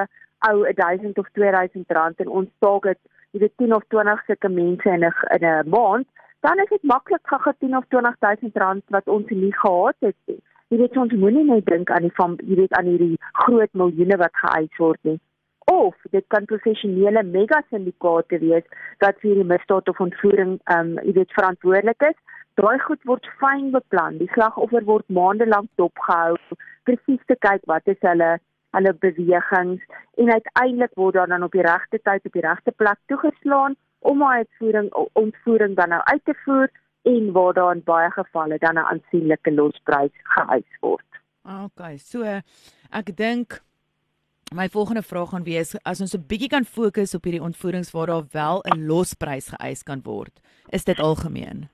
ou 0.50 0.72
1000 0.84 1.19
of 1.19 1.28
2000 1.32 1.90
rand 1.98 2.20
en 2.20 2.28
ons 2.28 2.48
staak 2.56 2.82
dit 2.82 3.00
jy 3.32 3.40
weet 3.40 3.56
10 3.56 3.74
of 3.74 3.84
20 3.88 4.24
sulke 4.26 4.48
mense 4.48 4.88
in 4.88 5.04
'n 5.04 5.12
in 5.34 5.44
'n 5.50 5.69
maand, 5.69 6.06
dan 6.40 6.58
is 6.58 6.69
dit 6.69 6.82
maklik 6.82 7.26
gaga 7.34 7.54
10 7.58 7.76
of 7.76 7.84
20000 7.88 8.56
rand 8.56 8.84
wat 8.88 9.08
ons 9.08 9.28
nie 9.30 9.54
gehad 9.54 9.96
het 9.98 10.16
nie 10.26 10.42
jy 10.72 10.78
weet 10.80 10.96
ons 10.96 11.12
moenie 11.20 11.44
net 11.44 11.66
dink 11.69 11.90
aan 11.92 12.06
die 12.06 12.14
van 12.16 12.38
jy 12.48 12.56
weet 12.62 12.74
aan 12.78 12.88
hierdie 12.88 13.19
groot 13.44 13.72
miljoene 13.76 14.16
wat 14.22 14.38
geëis 14.40 14.78
word 14.80 15.00
nie. 15.08 15.19
Of 15.70 15.94
dit 16.16 16.24
kan 16.32 16.48
professionele 16.48 17.22
mega 17.28 17.60
syndikaate 17.69 18.40
wees 18.40 18.64
wat 19.04 19.20
vir 19.24 19.40
die 19.40 19.48
misdaad 19.50 19.90
of 19.92 20.00
ontvoering 20.06 20.54
ehm 20.72 20.94
um, 20.94 21.02
jy 21.04 21.16
weet 21.19 21.36
verantwoordelik 21.36 22.08
is. 22.08 22.16
Daai 22.60 22.78
goed 22.86 23.04
word 23.10 23.28
fyn 23.40 23.69
beplan. 23.76 24.16
Die 24.20 24.30
slagoffer 24.32 24.88
word 24.88 25.04
maande 25.19 25.48
lank 25.48 25.69
dopgehou 25.80 26.40
presies 26.88 27.20
te 27.28 27.36
kyk 27.46 27.69
wat 27.70 27.92
is 27.92 28.00
hulle 28.08 28.32
hulle 28.72 28.92
bewegings 29.04 29.82
en 30.16 30.32
uiteindelik 30.32 30.94
word 30.96 31.19
daar 31.19 31.28
dan 31.28 31.44
op 31.44 31.52
die 31.52 31.64
regte 31.66 31.98
tyd 32.08 32.24
op 32.28 32.36
die 32.38 32.44
regte 32.46 32.72
plek 32.80 33.00
toegeslaan 33.12 33.76
om 34.12 34.24
hy 34.24 34.38
uitvoering 34.40 34.88
ontvoering 35.20 35.76
dan 35.76 35.92
nou 35.92 36.00
uit 36.08 36.24
te 36.24 36.34
voer 36.44 36.72
en 37.02 37.32
waar 37.32 37.52
daar 37.52 37.75
in 37.75 37.82
baie 37.84 38.10
gevalle 38.10 38.58
dan 38.58 38.75
'n 38.75 38.88
aansienlike 38.93 39.52
losprys 39.52 40.14
geëis 40.22 40.78
word. 40.81 41.08
Okay, 41.64 41.99
so 41.99 42.22
ek 42.90 43.16
dink 43.16 43.62
my 44.54 44.69
volgende 44.69 45.02
vraag 45.02 45.28
gaan 45.28 45.44
wees 45.44 45.75
as 45.82 46.00
ons 46.00 46.14
'n 46.14 46.26
bietjie 46.26 46.49
kan 46.49 46.64
fokus 46.64 47.14
op 47.14 47.25
hierdie 47.25 47.43
ontvoerings 47.43 47.90
waar 47.90 48.06
daar 48.06 48.26
wel 48.32 48.62
'n 48.62 48.87
losprys 48.87 49.49
geëis 49.49 49.82
kan 49.82 50.00
word, 50.02 50.40
is 50.69 50.84
dit 50.84 50.99
algemeen? 50.99 51.69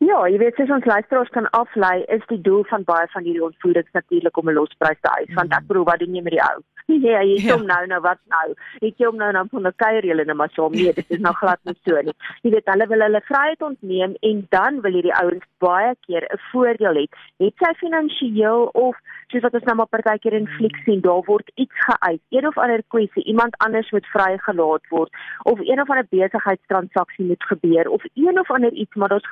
Ja, 0.00 0.22
jy 0.32 0.38
weet 0.40 0.56
sies 0.56 0.70
ons 0.72 0.86
luisteraars 0.88 1.28
kan 1.34 1.44
aflei 1.56 1.98
is 2.14 2.22
die 2.30 2.40
doel 2.40 2.62
van 2.70 2.86
baie 2.88 3.04
van 3.12 3.26
hierdie 3.26 3.44
ontvoerings 3.44 3.92
natuurlik 3.92 4.36
om 4.40 4.48
'n 4.48 4.56
losprys 4.56 5.00
te 5.00 5.10
eis, 5.12 5.28
mm. 5.28 5.34
want 5.34 5.52
ek 5.52 5.66
bedoel 5.68 5.84
wat 5.84 5.98
doen 6.00 6.14
jy 6.16 6.22
met 6.22 6.36
die 6.38 6.44
ou? 6.44 6.60
Nee, 6.90 7.12
jy 7.12 7.36
ja. 7.44 7.52
kom 7.52 7.66
nou 7.66 7.86
nou 7.86 8.00
wat 8.02 8.18
nou? 8.32 8.54
Ek 8.80 8.96
kom 8.98 9.16
nou 9.20 9.30
nou 9.32 9.44
van 9.52 9.66
'n 9.66 9.76
kuier 9.76 10.04
julle 10.08 10.24
net 10.24 10.36
maar 10.36 10.50
so 10.56 10.68
mee. 10.68 10.92
Dit 10.92 11.10
is 11.10 11.20
nou 11.20 11.34
glad 11.34 11.60
nie 11.64 11.76
so 11.84 12.00
nie. 12.00 12.16
Jy 12.42 12.50
weet 12.50 12.66
hulle 12.72 12.86
wil 12.86 13.04
hulle 13.06 13.20
vryheid 13.28 13.62
ontneem 13.62 14.16
en 14.20 14.46
dan 14.48 14.80
wil 14.80 14.92
hierdie 14.92 15.14
ouens 15.20 15.44
baie 15.58 15.94
keer 16.08 16.24
'n 16.24 16.40
voordeel 16.50 16.96
hê. 17.00 17.06
Het 17.38 17.54
sy 17.62 17.72
finansiëel 17.84 18.70
of 18.72 18.96
soos 19.30 19.42
wat 19.42 19.54
ons 19.54 19.66
nou 19.68 19.76
maar 19.78 19.92
partykeer 19.94 20.32
in 20.32 20.48
fliek 20.56 20.74
hmm. 20.74 20.84
sien, 20.84 21.00
daar 21.00 21.22
word 21.26 21.50
iets 21.54 21.76
geëis. 21.86 22.20
Een 22.30 22.46
of 22.46 22.58
ander 22.58 22.82
kwessie, 22.88 23.24
iemand 23.24 23.54
anders 23.58 23.90
moet 23.90 24.06
vrygelaat 24.06 24.84
word 24.90 25.10
of 25.42 25.58
een 25.60 25.80
of 25.80 25.90
ander 25.90 26.06
besigheidstransaksie 26.10 27.24
moet 27.24 27.44
gebeur 27.52 27.88
of 27.88 28.02
een 28.14 28.40
of 28.40 28.50
ander 28.50 28.72
iets, 28.72 28.94
maar 28.94 29.08
daar's 29.08 29.30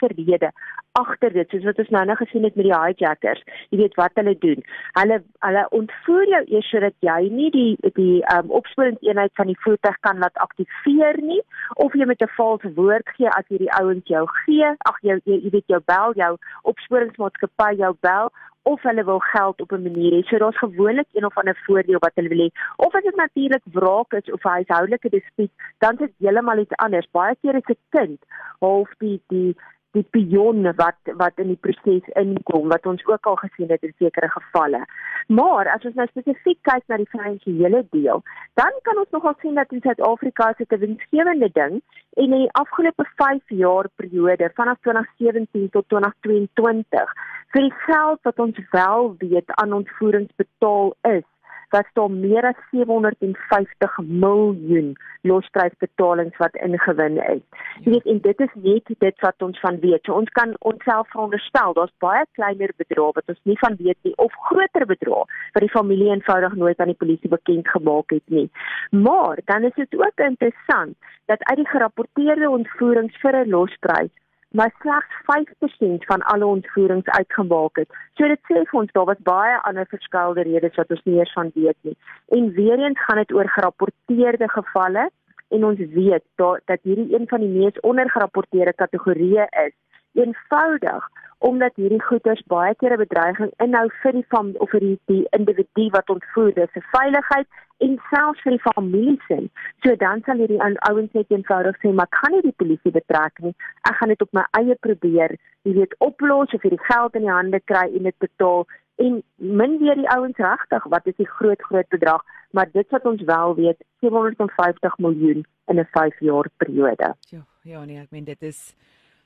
gewoonlike 0.00 0.30
rede 0.30 0.52
agter 0.92 1.32
dit, 1.32 1.48
soos 1.50 1.64
wat 1.64 1.78
ons 1.78 1.90
nou 1.94 2.04
nou 2.04 2.16
gesien 2.18 2.44
het 2.44 2.56
met 2.56 2.66
die 2.66 2.74
hijackers. 2.74 3.42
Jy 3.70 3.78
weet 3.78 3.94
wat 3.94 4.16
hulle 4.18 4.34
doen. 4.42 4.62
Hulle 4.98 5.20
hulle 5.46 5.64
ontvoer 5.70 6.26
jou 6.28 6.42
eers 6.50 6.70
sodat 6.70 6.94
dat 6.98 7.08
jy 7.08 7.30
nie 7.30 7.50
die 7.54 7.92
die 7.94 8.22
um, 8.34 8.50
opsporingseenheid 8.50 9.30
van 9.38 9.46
die 9.46 9.58
voertuig 9.62 9.96
kan 10.00 10.18
laat 10.18 10.36
aktiveer 10.42 11.20
nie 11.22 11.40
of 11.76 11.94
jy 11.94 12.06
met 12.06 12.22
'n 12.22 12.34
valse 12.36 12.72
woord 12.74 13.08
gee 13.16 13.28
as 13.28 13.46
jy 13.48 13.58
die 13.58 13.74
ouens 13.78 14.06
jou 14.06 14.26
gee 14.44 14.66
ag 14.90 14.98
jy 15.02 15.20
jy 15.24 15.50
weet 15.50 15.66
jou 15.66 15.80
bel 15.86 16.12
jou 16.14 16.36
opsporingsmaatskappy 16.62 17.76
jou 17.78 17.94
bel 18.00 18.30
of 18.62 18.82
hulle 18.82 19.04
wil 19.04 19.18
geld 19.18 19.60
op 19.60 19.72
'n 19.72 19.82
manier 19.82 20.12
hê. 20.12 20.22
So 20.28 20.38
daar's 20.38 20.58
gewoonlik 20.58 21.08
een 21.12 21.24
of 21.24 21.36
ander 21.36 21.62
voordeel 21.66 21.98
wat 21.98 22.14
hulle 22.14 22.28
wil 22.28 22.46
hê. 22.46 22.50
Of 22.76 22.94
as 22.94 23.02
dit 23.02 23.16
natuurlik 23.16 23.62
wraak 23.64 24.12
is 24.12 24.32
of 24.32 24.44
'n 24.44 24.48
huishoudelike 24.48 25.08
dispuut 25.08 25.50
dan 25.78 25.92
is 25.92 25.98
dit 25.98 26.12
heeltemal 26.18 26.58
iets 26.58 26.76
anders. 26.76 27.10
Baie 27.10 27.36
keer 27.40 27.54
is 27.54 27.68
'n 27.68 27.78
kind 27.88 28.18
half 28.58 28.90
die 28.98 29.22
die 29.28 29.56
die 29.96 30.06
pion 30.14 30.62
wat 30.78 31.10
wat 31.18 31.40
in 31.42 31.48
die 31.50 31.58
proses 31.66 32.06
inkom 32.20 32.68
wat 32.70 32.86
ons 32.86 33.02
ook 33.06 33.26
al 33.26 33.38
gesien 33.42 33.70
het 33.74 33.82
in 33.82 33.94
sekere 33.98 34.28
gevalle. 34.30 34.84
Maar 35.26 35.70
as 35.74 35.84
ons 35.84 35.94
nou 35.98 36.06
spesifiek 36.10 36.58
kyk 36.68 36.84
na 36.86 36.96
die 36.96 37.10
finansiële 37.10 37.82
deel, 37.90 38.22
dan 38.60 38.78
kan 38.86 38.98
ons 39.02 39.10
nogal 39.10 39.34
sien 39.42 39.58
dat 39.58 39.72
in 39.74 39.82
Suid-Afrika 39.82 40.52
se 40.56 40.64
'n 40.68 40.78
winsgewende 40.78 41.50
ding 41.52 41.82
en 42.16 42.24
in 42.24 42.30
die 42.30 42.52
afgelope 42.52 43.04
5 43.16 43.42
jaar 43.48 43.88
periode 43.96 44.50
vanaf 44.54 44.78
2017 44.80 45.70
tot 45.70 45.88
2022 45.88 47.14
vir 47.52 47.66
die 47.66 47.76
geld 47.86 48.22
wat 48.22 48.38
ons 48.38 48.58
wel 48.70 49.14
weet 49.18 49.52
aan 49.62 49.72
ontvoerings 49.72 50.32
betaal 50.36 50.94
is 51.02 51.26
was 51.70 51.86
daar 51.92 52.10
meer 52.10 52.46
as 52.46 52.58
750 52.70 53.98
miljoen 53.98 54.96
losprysbetalings 55.22 56.36
wat 56.36 56.54
ingewin 56.54 57.18
is. 57.22 57.42
Jy 57.84 57.92
weet 57.94 58.08
en 58.12 58.20
dit 58.24 58.40
is 58.46 58.54
net 58.64 58.90
dit 59.04 59.22
wat 59.26 59.44
ons 59.46 59.60
van 59.62 59.78
weet. 59.84 60.02
So 60.04 60.18
ons 60.18 60.32
kan 60.38 60.54
onsself 60.58 61.08
veronderstel 61.14 61.76
daar's 61.78 61.94
baie 62.02 62.24
kleiner 62.38 62.74
bedrae 62.82 63.12
wat 63.18 63.34
ons 63.34 63.42
nie 63.50 63.58
van 63.62 63.78
weet 63.78 63.98
nie 64.08 64.16
of 64.16 64.34
groter 64.48 64.86
bedrae 64.86 65.22
wat 65.54 65.62
die 65.66 65.74
familie 65.76 66.10
eenvoudig 66.10 66.56
nooit 66.58 66.80
aan 66.80 66.92
die 66.92 67.02
polisie 67.04 67.30
bekend 67.30 67.68
gemaak 67.68 68.16
het 68.16 68.26
nie. 68.38 68.48
Maar 68.90 69.38
dan 69.44 69.68
is 69.70 69.76
dit 69.78 69.94
ook 69.98 70.26
interessant 70.26 70.96
dat 71.30 71.44
uit 71.52 71.62
die 71.62 71.70
gerapporteerde 71.70 72.50
ontvoerings 72.50 73.22
vir 73.22 73.44
'n 73.44 73.54
losprys 73.54 74.14
maar 74.50 74.74
slegs 74.80 75.06
5% 75.26 76.04
van 76.06 76.22
alle 76.22 76.46
ontvoerings 76.46 77.06
uitgemaak 77.06 77.76
het. 77.76 77.88
So 78.14 78.26
dit 78.28 78.40
sê 78.48 78.64
vir 78.70 78.80
ons 78.80 78.92
daar 78.92 79.06
was 79.10 79.22
baie 79.28 79.56
ander 79.68 79.86
verskeie 79.90 80.42
redes 80.42 80.76
wat 80.80 80.90
ons 80.90 81.02
nie 81.04 81.18
eers 81.18 81.32
van 81.32 81.52
weet 81.54 81.78
nie. 81.86 81.96
En 82.36 82.52
weer 82.58 82.78
eens 82.78 83.04
gaan 83.04 83.22
dit 83.22 83.32
oor 83.32 83.48
gerapporteerde 83.48 84.48
gevalle 84.48 85.10
en 85.48 85.64
ons 85.64 85.78
weet 85.94 86.24
dat 86.42 86.60
dat 86.64 86.82
hierdie 86.82 87.14
een 87.14 87.28
van 87.28 87.40
die 87.40 87.52
mees 87.52 87.80
ondergerapporteerde 87.80 88.74
kategorieë 88.82 89.46
is. 89.66 89.74
Eenvoudig 90.12 91.08
omdat 91.40 91.76
hierdie 91.80 92.02
goederes 92.04 92.42
baie 92.52 92.74
keer 92.74 92.92
'n 92.92 93.02
bedreiging 93.02 93.52
inhou 93.64 93.88
vir 94.02 94.12
die 94.12 94.26
van 94.28 94.52
of 94.64 94.70
vir 94.70 94.80
die, 94.80 94.98
die 95.12 95.26
individu 95.38 95.88
wat 95.96 96.10
ontvoer 96.14 96.58
is, 96.64 96.72
se 96.72 96.82
veiligheid 96.92 97.46
en 97.86 97.96
selfs 98.10 98.42
vir 98.44 98.52
die 98.56 98.64
familie 98.64 99.16
se. 99.28 99.38
So 99.84 99.96
dan 99.96 100.22
sal 100.26 100.42
hierdie 100.42 100.60
ouens 100.88 101.12
net 101.12 101.32
eenvoudig 101.32 101.76
sê, 101.80 101.94
"Maar 101.94 102.10
kan 102.18 102.32
nie 102.32 102.42
die 102.42 102.58
polisie 102.62 102.92
betrek 102.92 103.40
nie. 103.40 103.54
Ek 103.88 103.96
gaan 103.96 104.08
dit 104.08 104.22
op 104.22 104.32
my 104.32 104.44
eie 104.60 104.74
probeer, 104.74 105.36
jy 105.62 105.72
weet, 105.72 105.94
oplos 105.98 106.52
of 106.54 106.62
hierdie 106.62 106.84
geld 106.92 107.14
in 107.14 107.22
die 107.22 107.36
hande 107.38 107.60
kry 107.60 107.86
en 107.96 108.02
dit 108.02 108.18
betaal." 108.18 108.66
En 108.96 109.22
min 109.36 109.78
weer 109.78 109.94
die 109.94 110.10
ouens 110.10 110.36
regtig, 110.36 110.84
wat 110.84 111.06
is 111.06 111.16
die 111.16 111.28
groot 111.28 111.62
groot 111.62 111.88
bedrag, 111.88 112.22
maar 112.50 112.70
dit 112.72 112.90
wat 112.90 113.04
ons 113.04 113.22
wel 113.22 113.54
weet, 113.54 113.84
750 114.00 114.98
miljoen 114.98 115.44
in 115.66 115.78
'n 115.78 115.88
5 115.90 116.20
jaar 116.20 116.46
periode. 116.56 117.14
Ja, 117.20 117.40
ja 117.62 117.84
nee, 117.84 118.00
ek 118.00 118.10
meen 118.10 118.24
dit 118.24 118.42
is 118.42 118.74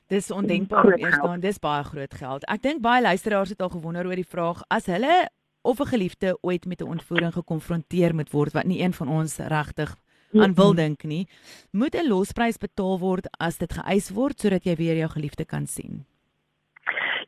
Dis 0.08 0.30
ondenkbaar 0.30 0.84
om 0.84 0.99
eers 1.00 1.18
dan 1.18 1.40
dis 1.40 1.58
baie 1.58 1.84
groot 1.84 2.14
geld. 2.14 2.44
Ek 2.44 2.62
dink 2.62 2.82
baie 2.84 3.02
luisteraars 3.02 3.49
het 3.49 3.62
al 3.62 3.73
gewonder 3.73 4.06
oor 4.06 4.20
die 4.20 4.28
vraag 4.28 4.62
as 4.68 4.87
hulle 4.87 5.28
of 5.62 5.80
'n 5.80 5.87
geliefde 5.87 6.38
ooit 6.40 6.66
met 6.66 6.80
'n 6.80 6.88
ontvoering 6.88 7.32
gekonfronteer 7.32 8.14
moet 8.14 8.30
word 8.30 8.52
wat 8.52 8.64
nie 8.64 8.82
een 8.82 8.92
van 8.92 9.08
ons 9.08 9.38
regtig 9.38 9.96
aan 10.32 10.54
wil 10.54 10.75
dink 10.75 11.02
nie, 11.02 11.28
moet 11.70 11.94
'n 11.94 12.08
losprys 12.08 12.58
betaal 12.58 12.99
word 12.99 13.28
as 13.38 13.58
dit 13.58 13.73
geëis 13.73 14.11
word 14.11 14.40
sodat 14.40 14.64
jy 14.64 14.75
weer 14.76 14.96
jou 14.96 15.08
geliefde 15.08 15.44
kan 15.44 15.66
sien. 15.66 16.04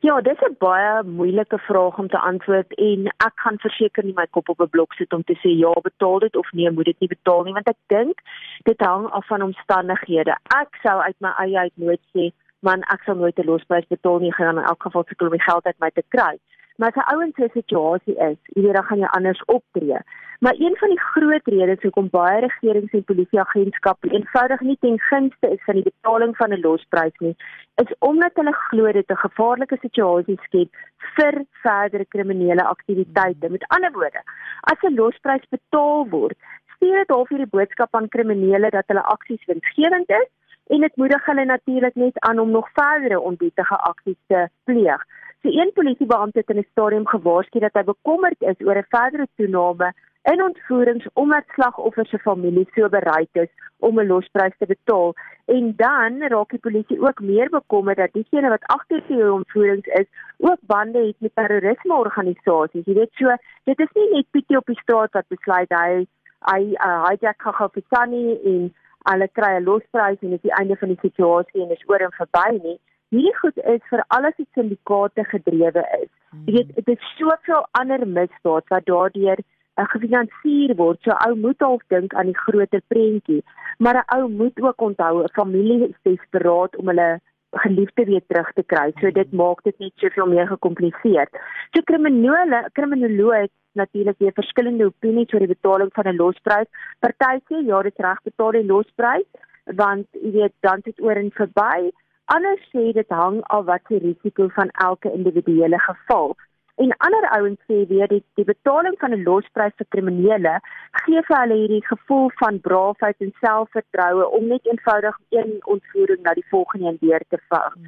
Ja, 0.01 0.21
dis 0.21 0.39
'n 0.41 0.55
baie 0.59 1.03
moeilike 1.03 1.57
vraag 1.57 1.97
om 1.97 2.07
te 2.07 2.17
antwoord 2.17 2.73
en 2.73 3.07
ek 3.07 3.33
gaan 3.35 3.57
verseker 3.57 4.03
nie 4.03 4.13
my 4.13 4.27
kop 4.27 4.49
op 4.49 4.61
'n 4.61 4.69
blok 4.69 4.93
sit 4.93 5.13
om 5.13 5.23
te 5.23 5.33
sê 5.33 5.49
ja, 5.49 5.73
betaal 5.81 6.19
dit 6.19 6.35
of 6.35 6.51
nee, 6.51 6.71
moet 6.71 6.85
dit 6.85 6.99
nie 6.99 7.09
betaal 7.09 7.43
nie, 7.43 7.53
want 7.53 7.67
ek 7.67 7.81
dink 7.87 8.21
dit 8.63 8.79
hang 8.79 9.07
af 9.09 9.27
van 9.27 9.41
omstandighede. 9.41 10.35
Ek 10.61 10.69
sou 10.83 11.01
uit 11.01 11.15
my 11.19 11.33
eie 11.37 11.57
uit 11.57 11.77
nooit 11.77 12.01
sê 12.13 12.31
man 12.67 12.83
ek 12.93 13.03
sal 13.05 13.15
nooit 13.15 13.39
'n 13.39 13.49
losprys 13.49 13.87
betaal 13.95 14.19
nie 14.19 14.35
gaan 14.37 14.57
in 14.61 14.69
elk 14.71 14.81
geval 14.87 15.03
sukkel 15.07 15.27
om 15.27 15.37
die 15.37 15.49
geld 15.49 15.65
uit 15.65 15.79
my 15.83 15.91
te 15.91 16.03
kry. 16.15 16.35
Maar 16.77 16.89
as 16.91 16.99
'n 17.01 17.09
ouens 17.13 17.35
se 17.35 17.49
situasie 17.53 18.15
is, 18.29 18.39
jy 18.55 18.61
weet 18.63 18.73
dan 18.73 18.87
gaan 18.89 19.03
jy 19.03 19.09
anders 19.17 19.41
optree. 19.45 19.99
Maar 20.39 20.55
een 20.65 20.75
van 20.77 20.89
die 20.89 20.99
groot 20.99 21.45
redes 21.45 21.81
hoekom 21.81 22.09
baie 22.09 22.39
regerings 22.39 22.91
en 22.93 23.03
polisieagentskappe 23.03 24.11
eenvoudig 24.11 24.59
nie 24.59 24.77
ten 24.79 24.99
gunste 24.99 25.47
is 25.55 25.63
van 25.65 25.75
die 25.79 25.87
betaling 25.91 26.35
van 26.37 26.53
'n 26.53 26.61
losprys 26.65 27.17
nie, 27.19 27.35
is 27.83 27.95
omdat 27.99 28.31
hulle 28.33 28.53
glo 28.53 28.91
dit 28.91 29.09
'n 29.11 29.23
gevaarlike 29.25 29.77
situasie 29.81 30.39
skep 30.43 30.69
vir 31.15 31.45
verdere 31.63 32.05
kriminele 32.05 32.63
aktiwiteite. 32.63 33.49
Met 33.49 33.67
ander 33.67 33.91
woorde, 33.91 34.21
as 34.59 34.81
'n 34.81 34.95
losprys 34.95 35.45
betaal 35.49 36.07
word, 36.09 36.37
stuur 36.75 36.97
dit 36.97 37.09
half 37.15 37.29
hierdie 37.29 37.55
boodskap 37.57 37.95
aan 37.95 38.07
kriminele 38.07 38.69
dat 38.69 38.87
hulle 38.87 39.03
aksies 39.03 39.45
winsgewend 39.45 40.09
is 40.09 40.29
en 40.67 40.79
dit 40.79 40.95
moedig 40.95 41.25
hulle 41.25 41.45
natuurlik 41.45 41.95
net 41.95 42.19
aan 42.19 42.39
om 42.39 42.51
nog 42.51 42.69
verdere 42.73 43.19
onwettige 43.19 43.75
aksies 43.75 44.19
te 44.27 44.47
pleeg. 44.63 45.05
So 45.41 45.49
een 45.49 45.71
polisiebeampte 45.73 46.39
het 46.39 46.49
in 46.49 46.57
'n 46.57 46.67
stadium 46.71 47.07
gewaarsku 47.07 47.59
dat 47.59 47.73
hy 47.73 47.83
bekommerd 47.83 48.41
is 48.41 48.65
oor 48.65 48.77
'n 48.77 48.89
verdere 48.89 49.27
toename 49.35 49.93
in 50.31 50.43
ontvoerings 50.43 51.07
omdat 51.13 51.43
slagoffers 51.47 52.09
se 52.09 52.17
familie 52.17 52.67
so 52.73 52.89
bereid 52.89 53.29
is 53.31 53.51
om 53.77 53.99
'n 53.99 54.07
losprys 54.07 54.57
te 54.57 54.65
betaal. 54.65 55.13
En 55.45 55.73
dan 55.75 56.21
raak 56.21 56.49
die 56.49 56.59
polisie 56.59 57.01
ook 57.01 57.19
meer 57.19 57.49
bekommerd 57.49 57.97
dat 57.97 58.13
diegene 58.13 58.49
wat 58.49 58.65
agter 58.65 59.03
die 59.07 59.31
ontvoerings 59.31 59.87
is, 59.87 60.07
ook 60.37 60.59
bande 60.61 61.05
het 61.05 61.15
met 61.19 61.35
terrorismeorganisasies. 61.35 62.85
Jy 62.85 62.93
weet 62.93 63.13
so, 63.13 63.35
dit 63.63 63.79
is 63.79 63.91
nie 63.93 64.09
net 64.11 64.25
Pietie 64.31 64.57
op 64.57 64.65
die 64.65 64.79
straat 64.81 65.11
wat 65.11 65.27
besluit 65.27 65.69
hy 65.69 66.07
hy 66.39 66.61
uh, 66.73 67.07
hijack 67.07 67.37
Kaga 67.37 67.69
Fitani 67.73 68.37
en 68.43 68.73
hulle 69.11 69.27
kry 69.39 69.53
'n 69.57 69.67
losprys 69.69 70.21
en 70.21 70.29
dit 70.29 70.39
is 70.39 70.47
die 70.49 70.57
einde 70.59 70.75
van 70.75 70.89
die 70.93 71.01
situasie 71.01 71.63
en 71.63 71.71
is 71.75 71.87
oor 71.87 72.05
en 72.07 72.15
verby 72.19 72.47
nie. 72.63 72.79
Hierdie 73.15 73.37
goed 73.41 73.57
is 73.73 73.83
vir 73.89 74.03
alles 74.07 74.35
wat 74.37 74.47
syndikaate 74.53 75.23
gedrewe 75.23 75.83
is. 76.01 76.09
Jy 76.45 76.53
weet, 76.57 76.73
dit 76.75 76.89
is 76.95 77.13
soveel 77.19 77.63
ander 77.79 78.03
misdaad 78.07 78.67
wat 78.73 78.85
daardeur 78.89 79.39
uh, 79.39 79.85
gefinansier 79.93 80.75
word. 80.75 80.99
So 81.03 81.15
ou 81.27 81.35
moet 81.35 81.63
half 81.63 81.85
dink 81.93 82.13
aan 82.13 82.31
die 82.31 82.41
groter 82.45 82.81
prentjie. 82.87 83.43
Maar 83.79 84.01
'n 84.01 84.17
ou 84.17 84.29
moet 84.29 84.59
ook 84.61 84.81
onthou 84.81 85.23
'n 85.23 85.33
familie 85.39 85.87
is 85.87 85.99
desperaat 86.03 86.75
om 86.75 86.87
hulle 86.87 87.19
geliefde 87.51 88.05
weer 88.05 88.23
terug 88.27 88.51
te 88.53 88.63
kry. 88.63 88.91
So 88.99 89.11
dit 89.11 89.31
maak 89.31 89.63
dit 89.63 89.79
net 89.79 89.93
soveel 89.95 90.27
meer 90.27 90.47
gekompliseer. 90.47 91.27
So 91.71 91.81
kriminele 91.81 92.69
kriminoloë 92.73 93.47
natuurlik 93.77 94.17
weer 94.23 94.33
verskillende 94.35 94.89
opinies 94.89 95.33
oor 95.33 95.45
die 95.45 95.53
betaling 95.55 95.91
van 95.93 96.07
'n 96.07 96.19
losprys. 96.21 96.69
Party 96.99 97.37
sê 97.47 97.61
ja, 97.65 97.81
dit 97.81 98.03
reg 98.07 98.19
betaal 98.23 98.51
die 98.51 98.65
losprys 98.65 99.29
want 99.75 100.07
jy 100.11 100.31
weet 100.31 100.55
dan 100.65 100.81
dit 100.83 100.99
oor 101.01 101.17
en 101.19 101.31
verby. 101.31 101.91
Ander 102.25 102.57
sê 102.71 102.91
dit 102.93 103.09
hang 103.09 103.41
af 103.55 103.65
wat 103.65 103.87
die 103.87 103.99
risiko 103.99 104.47
van 104.55 104.69
elke 104.69 105.11
individuele 105.11 105.79
geval. 105.79 106.35
En 106.77 106.91
ander 106.97 107.25
ouens 107.37 107.59
sê 107.65 107.77
weer 107.89 108.07
die, 108.07 108.23
die 108.37 108.45
betaling 108.45 108.95
van 109.01 109.13
'n 109.13 109.23
losprys 109.23 109.77
vir 109.77 109.87
kriminele 109.93 110.55
gee 111.03 111.21
vir 111.27 111.37
hulle 111.37 111.57
hierdie 111.61 111.85
gevoel 111.85 112.29
van 112.41 112.59
braafheid 112.67 113.15
en 113.25 113.33
selfvertroue 113.45 114.27
om 114.39 114.47
net 114.47 114.65
eenvoudig 114.65 115.17
een 115.29 115.57
ontvoering 115.75 116.21
na 116.21 116.33
die 116.33 116.49
volgende 116.49 116.85
een 116.85 116.97
deur 116.99 117.23
te 117.29 117.39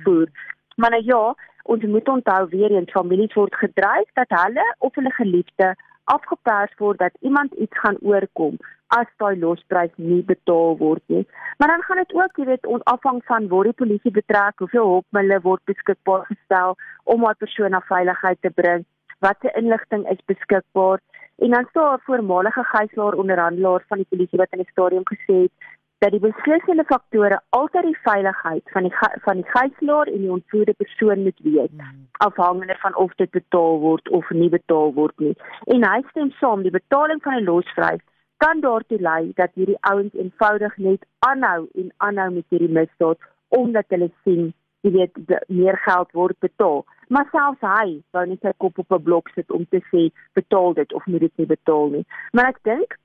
voer. 0.04 0.28
Hmm. 0.28 0.58
Maar 0.76 0.90
nou 0.90 1.04
ja, 1.06 1.36
ons 1.74 1.84
moet 1.94 2.10
onthou 2.10 2.42
weer 2.50 2.72
eens 2.72 2.92
families 2.92 3.34
word 3.38 3.56
gedryf 3.62 4.10
dat 4.20 4.32
hulle 4.42 4.66
of 4.78 4.96
hulle 4.96 5.14
geliefde 5.22 5.76
afgepers 6.04 6.74
word 6.78 6.98
dat 7.00 7.18
iemand 7.22 7.54
iets 7.54 7.80
gaan 7.80 7.98
oorkom 8.02 8.58
as 8.98 9.10
daai 9.22 9.36
losprys 9.40 9.92
nie 9.96 10.22
betaal 10.30 10.78
word 10.80 11.04
nie. 11.14 11.26
Maar 11.58 11.70
dan 11.74 11.84
gaan 11.86 12.02
dit 12.02 12.14
ook, 12.18 12.40
jy 12.42 12.46
weet, 12.46 12.66
onafhang 12.76 13.20
van 13.28 13.48
waar 13.52 13.70
die 13.70 13.78
polisie 13.82 14.12
betrek, 14.12 14.64
hoeveel 14.64 14.88
hulpmiddels 14.94 15.46
word 15.46 15.62
beskikbaar 15.70 16.26
gestel 16.32 16.74
om 17.04 17.28
daai 17.28 17.42
persoon 17.44 17.76
na 17.78 17.84
veiligheid 17.92 18.42
te 18.42 18.50
bring, 18.62 18.86
watter 19.26 19.54
inligting 19.62 20.08
is 20.10 20.26
beskikbaar. 20.32 20.98
En 21.46 21.54
dan 21.56 21.68
staan 21.70 21.94
'n 22.00 22.06
voormalige 22.08 22.64
gijslaer 22.64 23.20
onderhandelaar 23.24 23.84
van 23.88 24.02
die 24.02 24.10
polisie 24.10 24.42
wat 24.42 24.52
in 24.58 24.64
die 24.64 24.72
stadium 24.72 25.06
gesê 25.14 25.36
het 25.46 25.54
dat 26.00 26.12
die 26.12 26.20
beslissende 26.24 26.84
faktore 26.88 27.40
altyd 27.50 27.84
die 27.84 27.98
veiligheid 28.04 28.72
van 28.74 28.88
die 28.88 28.94
van 29.26 29.42
die 29.42 29.50
gijslaer 29.56 30.08
en 30.08 30.22
die 30.26 30.32
ontvoerde 30.32 30.74
persoon 30.74 31.24
moet 31.24 31.40
wees 31.44 31.72
hmm. 31.72 32.06
afhangende 32.28 32.76
van 32.84 32.96
of 32.96 33.16
dit 33.16 33.32
betaal 33.32 33.80
word 33.80 34.10
of 34.10 34.30
nie 34.30 34.50
betaal 34.50 34.94
word 34.94 35.20
nie. 35.20 35.36
En 35.66 35.84
hy 35.84 36.00
stem 36.12 36.32
saam 36.40 36.64
die 36.64 36.76
betaling 36.78 37.24
van 37.24 37.36
'n 37.40 37.50
losprys 37.50 38.06
kan 38.38 38.62
daartoe 38.62 39.02
lei 39.02 39.32
dat 39.36 39.52
hierdie 39.54 39.82
ouens 39.92 40.14
eenvoudig 40.14 40.78
net 40.78 41.04
aanhou 41.20 41.68
en 41.76 41.92
aanhou 41.98 42.30
met 42.32 42.46
hierdie 42.50 42.76
misdaad 42.80 43.20
omdat 43.48 43.86
hulle 43.88 44.12
sien 44.24 44.54
jy 44.88 44.92
weet 44.92 45.20
meer 45.48 45.78
geld 45.84 46.12
word 46.12 46.40
betaal. 46.40 46.86
Maar 47.08 47.28
selfs 47.32 47.66
hy 47.66 48.00
wou 48.16 48.26
net 48.30 48.46
sy 48.46 48.54
kop 48.64 48.80
op 48.80 48.92
'n 48.96 49.04
blok 49.04 49.30
sit 49.36 49.52
om 49.52 49.66
te 49.70 49.82
sê 49.92 50.08
betaal 50.40 50.74
dit 50.74 50.94
of 50.94 51.06
moet 51.06 51.20
dit 51.20 51.38
nie 51.38 51.50
betaal 51.52 51.90
nie. 51.90 52.06
Maar 52.32 52.48
ek 52.56 52.64
dink 52.64 52.98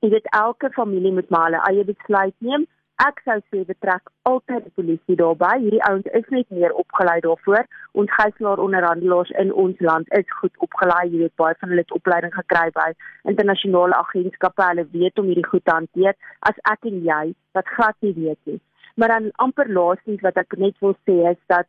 Jy 0.00 0.08
weet 0.08 0.28
elke 0.32 0.70
familie 0.72 1.12
moet 1.12 1.28
maar 1.28 1.50
hulle 1.50 1.58
eie 1.68 1.84
besluit 1.84 2.34
neem. 2.38 2.62
Ek 3.04 3.18
sou 3.24 3.34
sê 3.52 3.60
betrek 3.68 4.08
altyd 4.28 4.62
die 4.64 4.72
polisie 4.76 5.16
daarbey. 5.20 5.58
Hierdie 5.60 5.82
ouens 5.88 6.08
is 6.18 6.30
net 6.32 6.48
meer 6.56 6.72
opgelei 6.82 7.18
daarvoor. 7.24 7.66
Ons 8.00 8.12
gijslaer 8.16 8.62
onderhandelaars 8.64 9.32
in 9.42 9.52
ons 9.64 9.82
land 9.88 10.08
is 10.18 10.32
goed 10.38 10.64
opgelei. 10.66 11.02
Jy 11.08 11.20
weet 11.24 11.36
baie 11.42 11.58
van 11.60 11.72
hulle 11.72 11.84
het 11.84 11.92
opleiding 11.98 12.32
gekry 12.36 12.64
by 12.78 12.86
internasionale 13.32 13.98
agentskappe. 13.98 14.64
Hulle 14.70 14.86
weet 14.96 15.20
om 15.20 15.28
hierdie 15.28 15.46
goed 15.50 15.64
te 15.68 15.76
hanteer 15.76 16.16
as 16.48 16.64
ek 16.72 16.88
en 16.92 16.98
jy 17.10 17.20
wat 17.58 17.72
glad 17.76 17.96
nie 18.06 18.14
weet 18.22 18.52
nie. 18.52 18.60
Maar 18.96 19.14
dan 19.16 19.28
amper 19.48 19.68
laastens 19.68 20.24
wat 20.24 20.40
ek 20.40 20.56
net 20.64 20.80
wil 20.84 20.96
sê 21.08 21.18
is 21.34 21.40
dat 21.52 21.68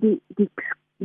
die 0.00 0.16
die 0.40 0.48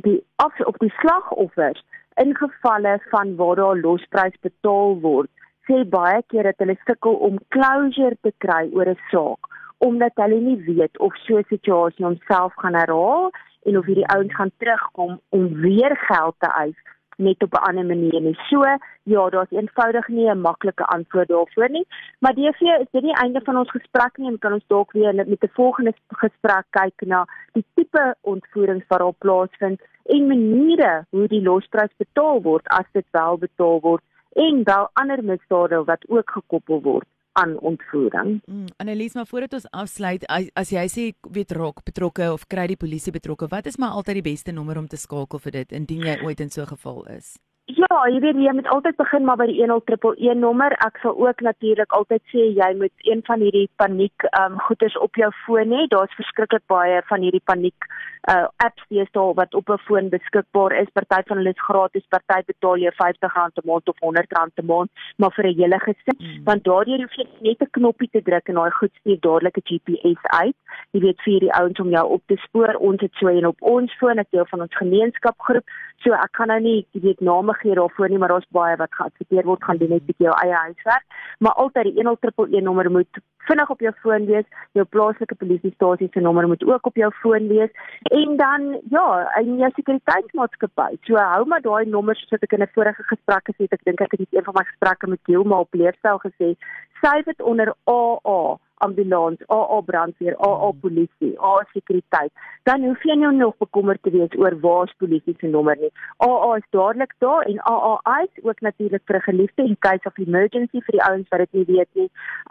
die 0.08 0.18
of 0.44 0.64
op 0.72 0.80
die 0.80 0.94
slagoffers 1.02 1.84
in 2.24 2.32
gevalle 2.40 2.98
van 3.12 3.36
waar 3.36 3.60
daar 3.60 3.80
losprys 3.84 4.40
betaal 4.48 5.00
word 5.04 5.32
sê 5.68 5.84
baie 5.98 6.22
keer 6.28 6.44
dat 6.44 6.64
hulle 6.64 6.78
sukkel 6.86 7.18
om 7.28 7.40
closure 7.56 8.18
te 8.22 8.34
kry 8.38 8.70
oor 8.74 8.90
'n 8.90 9.02
saak 9.12 9.52
omdat 9.82 10.12
hulle 10.22 10.40
nie 10.40 10.60
weet 10.66 11.00
of 11.00 11.16
so 11.26 11.38
'n 11.38 11.50
situasie 11.50 12.06
homself 12.06 12.54
gaan 12.56 12.80
herhaal 12.82 13.32
en 13.66 13.78
of 13.78 13.86
hierdie 13.86 14.12
ouens 14.16 14.36
gaan 14.36 14.52
terugkom 14.58 15.20
om 15.30 15.54
weer 15.62 15.98
geld 15.98 16.36
te 16.40 16.50
eis 16.64 16.80
net 17.18 17.44
op 17.44 17.54
'n 17.54 17.66
ander 17.70 17.86
manier 17.86 18.22
nie. 18.22 18.38
So, 18.50 18.64
ja, 19.04 19.30
daar's 19.30 19.52
eenvoudig 19.52 20.08
nie 20.08 20.30
'n 20.30 20.42
maklike 20.42 20.86
antwoord 20.86 21.28
daarvoor 21.28 21.70
nie, 21.70 21.86
maar 22.20 22.34
DV 22.34 22.62
is 22.62 22.92
dit 22.92 23.04
nie 23.04 23.22
einde 23.24 23.42
van 23.44 23.58
ons 23.58 23.70
gesprek 23.70 24.18
nie 24.18 24.28
en 24.28 24.40
kan 24.40 24.54
ons 24.54 24.68
dalk 24.68 24.92
weer 24.92 25.16
met 25.16 25.44
'n 25.44 25.54
volgende 25.54 25.94
gesprek 26.08 26.66
kyk 26.70 27.02
na 27.06 27.26
die 27.54 27.66
tipe 27.74 28.16
ontvoerings 28.22 28.88
wat 28.88 29.00
daar 29.00 29.14
plaasvind 29.18 29.82
en 30.06 30.28
maniere 30.28 31.06
hoe 31.10 31.28
die 31.28 31.42
losprys 31.42 31.94
betaal 31.98 32.42
word 32.42 32.68
as 32.68 32.86
dit 32.92 33.06
wel 33.12 33.38
betaal 33.38 33.80
word 33.80 34.04
en 34.34 34.64
wel 34.64 34.90
ander 34.94 35.24
misdade 35.24 35.84
wat 35.84 36.06
ook 36.08 36.30
gekoppel 36.32 36.82
word 36.82 37.08
aan 37.32 37.60
ontvoering. 37.60 38.42
Mm, 38.46 38.66
Annelies, 38.78 39.14
maar 39.14 39.28
voordat 39.28 39.54
ons 39.54 39.70
afsluit, 39.70 40.26
as, 40.28 40.50
as 40.54 40.70
jy 40.70 40.88
sê 40.92 41.06
weet 41.32 41.52
raak 41.56 41.84
betrokke 41.88 42.32
of 42.34 42.48
kry 42.52 42.66
die 42.68 42.80
polisie 42.80 43.14
betrokke, 43.16 43.48
wat 43.48 43.66
is 43.72 43.80
maar 43.80 43.96
altyd 43.96 44.20
die 44.20 44.30
beste 44.32 44.52
nommer 44.52 44.78
om 44.78 44.88
te 44.88 45.00
skakel 45.00 45.40
vir 45.40 45.52
dit 45.62 45.72
indien 45.72 46.04
jy 46.10 46.18
ooit 46.26 46.44
in 46.44 46.52
so 46.52 46.62
'n 46.62 46.74
geval 46.76 47.06
is? 47.08 47.38
Ja, 47.70 47.98
jy 48.10 48.20
weet 48.24 48.40
jy 48.42 48.52
moet 48.58 48.68
altyd 48.74 48.98
begin 48.98 49.26
maar 49.26 49.38
by 49.38 49.46
die 49.48 49.60
10111 49.62 50.40
nommer. 50.42 50.74
Ek 50.86 50.98
sal 51.04 51.14
ook 51.14 51.44
natuurlik 51.46 51.94
altyd 51.96 52.24
sê 52.34 52.48
jy 52.58 52.70
moet 52.80 53.06
een 53.08 53.22
van 53.28 53.44
hierdie 53.46 53.70
paniek 53.82 54.26
ehm 54.32 54.58
um, 54.58 54.64
goeders 54.68 54.98
op 54.98 55.16
jou 55.16 55.30
foon 55.46 55.76
hê. 55.76 55.86
Daar's 55.94 56.16
verskriklik 56.18 56.66
baie 56.74 57.02
van 57.12 57.22
hierdie 57.22 57.44
paniek 57.52 57.88
uh 58.34 58.48
apps 58.66 58.84
deesdae 58.90 59.34
wat 59.40 59.56
op 59.60 59.70
'n 59.70 59.84
foon 59.88 60.10
beskikbaar 60.10 60.74
is. 60.82 60.90
Party 60.94 61.22
van 61.28 61.38
hulle 61.38 61.54
is 61.54 61.66
gratis, 61.68 62.06
party 62.10 62.42
betaal 62.46 62.78
jy 62.78 62.92
R50 62.92 63.62
'n 63.64 63.68
maand 63.70 63.88
of 63.90 63.98
R100 64.02 64.62
'n 64.62 64.66
maand, 64.66 64.90
maar 65.18 65.32
vir 65.32 65.46
'n 65.46 65.58
hele 65.62 65.80
gesin, 65.80 66.18
mm. 66.18 66.44
want 66.44 66.64
daardeur 66.64 67.02
hoef 67.02 67.16
jy 67.16 67.28
net 67.42 67.62
'n 67.62 67.72
knoppie 67.72 68.10
te 68.12 68.22
druk 68.22 68.48
en 68.48 68.56
daai 68.56 68.72
goed 68.72 68.94
stuur 69.00 69.20
dadelik 69.20 69.58
'n 69.58 69.68
GPS 69.70 70.22
uit. 70.42 70.56
Jy 70.92 71.02
weet 71.06 71.22
vir 71.26 71.40
die 71.40 71.54
ouens 71.54 71.80
om 71.80 71.90
jou 71.90 72.06
op 72.18 72.24
te 72.28 72.38
spoor. 72.46 72.76
Ons 72.76 73.02
het 73.02 73.14
so 73.20 73.28
een 73.28 73.48
op 73.48 73.62
ons 73.62 73.98
foon, 73.98 74.20
'n 74.20 74.28
deel 74.30 74.46
van 74.46 74.62
ons 74.62 74.78
gemeenskapgroep. 74.78 75.66
So 76.04 76.14
ek 76.14 76.32
kan 76.32 76.48
nou 76.48 76.60
nie 76.60 76.86
jy 76.92 77.02
weet 77.02 77.20
name 77.22 77.54
gee 77.54 77.76
daarvoor 77.76 78.10
nie, 78.10 78.18
maar 78.18 78.34
daar's 78.34 78.48
baie 78.50 78.76
wat 78.76 78.94
geadverteer 78.94 79.46
word 79.46 79.64
gaan 79.64 79.78
doen 79.78 79.90
net 79.90 80.08
met 80.08 80.18
jou 80.18 80.34
eie 80.44 80.54
huiswerk. 80.54 81.06
Maar 81.40 81.54
altyd 81.54 81.84
die 81.84 82.00
10111 82.04 82.62
nommer 82.62 82.92
moet 82.92 83.22
vinnig 83.48 83.70
op 83.70 83.80
jou 83.80 83.94
foon 84.02 84.26
wees. 84.26 84.48
Jou 84.78 84.86
plaaslike 84.86 85.36
polisiestasie 85.36 86.10
se 86.14 86.20
nommer 86.20 86.48
moet 86.48 86.64
ook 86.64 86.86
op 86.86 86.96
jou 86.96 87.12
foon 87.22 87.48
wees. 87.48 87.70
En 88.04 88.38
dan 88.38 88.82
ja, 88.90 89.06
in 89.40 89.58
jou 89.58 89.72
sekuriteitsmaatskappy. 89.76 90.98
So 91.08 91.16
hou 91.16 91.46
maar 91.46 91.62
daai 91.62 91.86
nommers 91.86 92.24
soos 92.28 92.42
ek 92.42 92.58
in 92.58 92.64
'n 92.64 92.74
vorige 92.74 93.04
gesprek 93.04 93.46
gesê 93.50 93.68
het. 93.68 93.74
Ek 93.74 93.84
dink 93.84 94.02
ek 94.02 94.12
het 94.12 94.20
dit 94.20 94.34
een 94.38 94.44
van 94.44 94.54
my 94.58 94.64
gesprekke 94.64 95.08
met 95.08 95.20
Gilma 95.24 95.60
op 95.60 95.74
leefstyl 95.74 96.20
gesê. 96.26 96.56
Sy 97.02 97.22
het 97.26 97.42
onder 97.42 97.74
AA 97.86 98.58
ambulans, 98.86 99.40
AA 99.48 99.80
brandweer, 99.90 100.36
AA 100.38 100.70
hmm. 100.70 100.80
polisie, 100.80 101.32
AA 101.40 101.64
sekuriteit, 101.74 102.32
dan 102.70 102.84
hoef 102.88 103.04
jy 103.08 103.16
nie 103.22 103.32
nog 103.38 103.56
bekommerd 103.64 104.04
te 104.04 104.14
wees 104.14 104.36
oor 104.40 104.58
waar 104.66 104.88
se 104.90 105.00
polisie 105.04 105.36
se 105.40 105.48
nommer 105.48 105.78
nie. 105.82 105.92
AA 106.18 106.58
is 106.60 106.68
dadelik 106.78 107.16
daar 107.26 107.48
en 107.50 107.64
AA 107.74 108.18
is 108.28 108.44
ook 108.44 108.62
natuurlik 108.62 109.02
vir 109.06 109.16
'n 109.16 109.28
geliefde 109.30 109.64
in 109.64 109.78
case 109.80 110.06
of 110.06 110.18
emergency 110.18 110.82
vir 110.86 110.98
die 110.98 111.08
ouens 111.10 111.28
wat 111.30 111.40
dit 111.40 111.54
nie 111.54 111.76
weet 111.76 111.92
nie. 111.94 112.10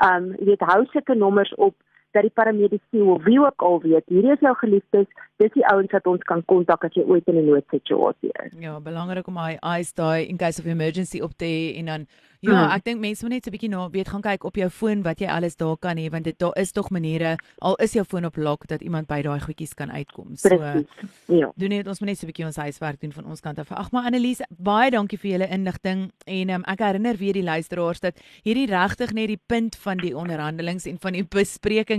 Um 0.08 0.34
jy 0.38 0.44
weet 0.50 0.68
hou 0.72 0.84
sulke 0.86 1.14
nommers 1.14 1.54
op 1.54 1.74
dat 2.12 2.22
die 2.22 2.34
paramedici 2.34 3.00
of 3.00 3.24
wie 3.24 3.40
ook 3.40 3.62
al 3.62 3.80
weet, 3.80 4.06
hierdie 4.06 4.32
is 4.32 4.40
jou 4.40 4.54
geliefdes, 4.62 5.06
dis 5.36 5.52
die 5.52 5.66
ouens 5.72 5.92
wat 5.92 6.06
ons 6.06 6.24
kan 6.30 6.44
kontak 6.44 6.84
as 6.84 6.94
jy 6.94 7.04
ooit 7.06 7.26
in 7.26 7.36
'n 7.36 7.46
noodsituasie 7.46 8.32
is. 8.44 8.52
Ja, 8.58 8.80
belangrik 8.80 9.26
om 9.26 9.36
hy 9.36 9.56
eyes 9.60 9.92
daai 9.94 10.28
in 10.28 10.36
case 10.36 10.60
of 10.60 10.66
emergency 10.66 11.20
op 11.20 11.32
te 11.36 11.44
hê 11.44 11.78
en 11.78 11.86
dan 11.86 12.06
Ja, 12.40 12.54
hmm. 12.54 12.72
ek 12.72 12.84
dink 12.86 13.00
mense 13.04 13.20
moet 13.24 13.34
net 13.34 13.44
so 13.44 13.50
'n 13.50 13.52
bietjie 13.52 13.68
nou 13.68 13.82
weet 13.92 14.08
gaan 14.08 14.22
kyk 14.24 14.44
op 14.48 14.56
jou 14.56 14.68
foon 14.72 15.02
wat 15.04 15.20
jy 15.20 15.28
alles 15.28 15.56
daar 15.60 15.76
kan 15.76 15.98
hê 16.00 16.08
want 16.08 16.24
dit 16.24 16.38
daar 16.38 16.56
is 16.56 16.72
tog 16.72 16.88
maniere 16.88 17.36
al 17.60 17.74
is 17.76 17.92
jou 17.92 18.04
foon 18.04 18.24
op 18.24 18.36
lock 18.36 18.66
dat 18.66 18.80
iemand 18.80 19.06
by 19.06 19.20
daai 19.20 19.40
goedjies 19.40 19.74
kan 19.74 19.90
uitkom. 19.92 20.36
So 20.36 20.56
ja. 21.28 21.52
Doen 21.56 21.68
net 21.68 21.86
ons 21.86 22.00
moet 22.00 22.08
net 22.08 22.18
so 22.18 22.24
'n 22.24 22.32
bietjie 22.32 22.46
ons 22.46 22.56
huiswerk 22.56 23.00
doen 23.00 23.12
van 23.12 23.26
ons 23.26 23.40
kant 23.40 23.58
af. 23.58 23.72
Ag 23.72 23.92
maar 23.92 24.04
Annelies, 24.04 24.40
baie 24.48 24.90
dankie 24.90 25.18
vir 25.18 25.30
julle 25.30 25.48
inligting 25.48 26.12
en 26.24 26.50
um, 26.50 26.64
ek 26.64 26.78
herinner 26.78 27.16
weer 27.16 27.32
die 27.32 27.44
luisteraars 27.44 28.00
dat 28.00 28.16
hierdie 28.42 28.66
regtig 28.66 29.12
net 29.12 29.28
die 29.28 29.40
punt 29.46 29.76
van 29.76 29.98
die 29.98 30.16
onderhandelings 30.16 30.86
en 30.86 30.98
van 30.98 31.12
die 31.12 31.24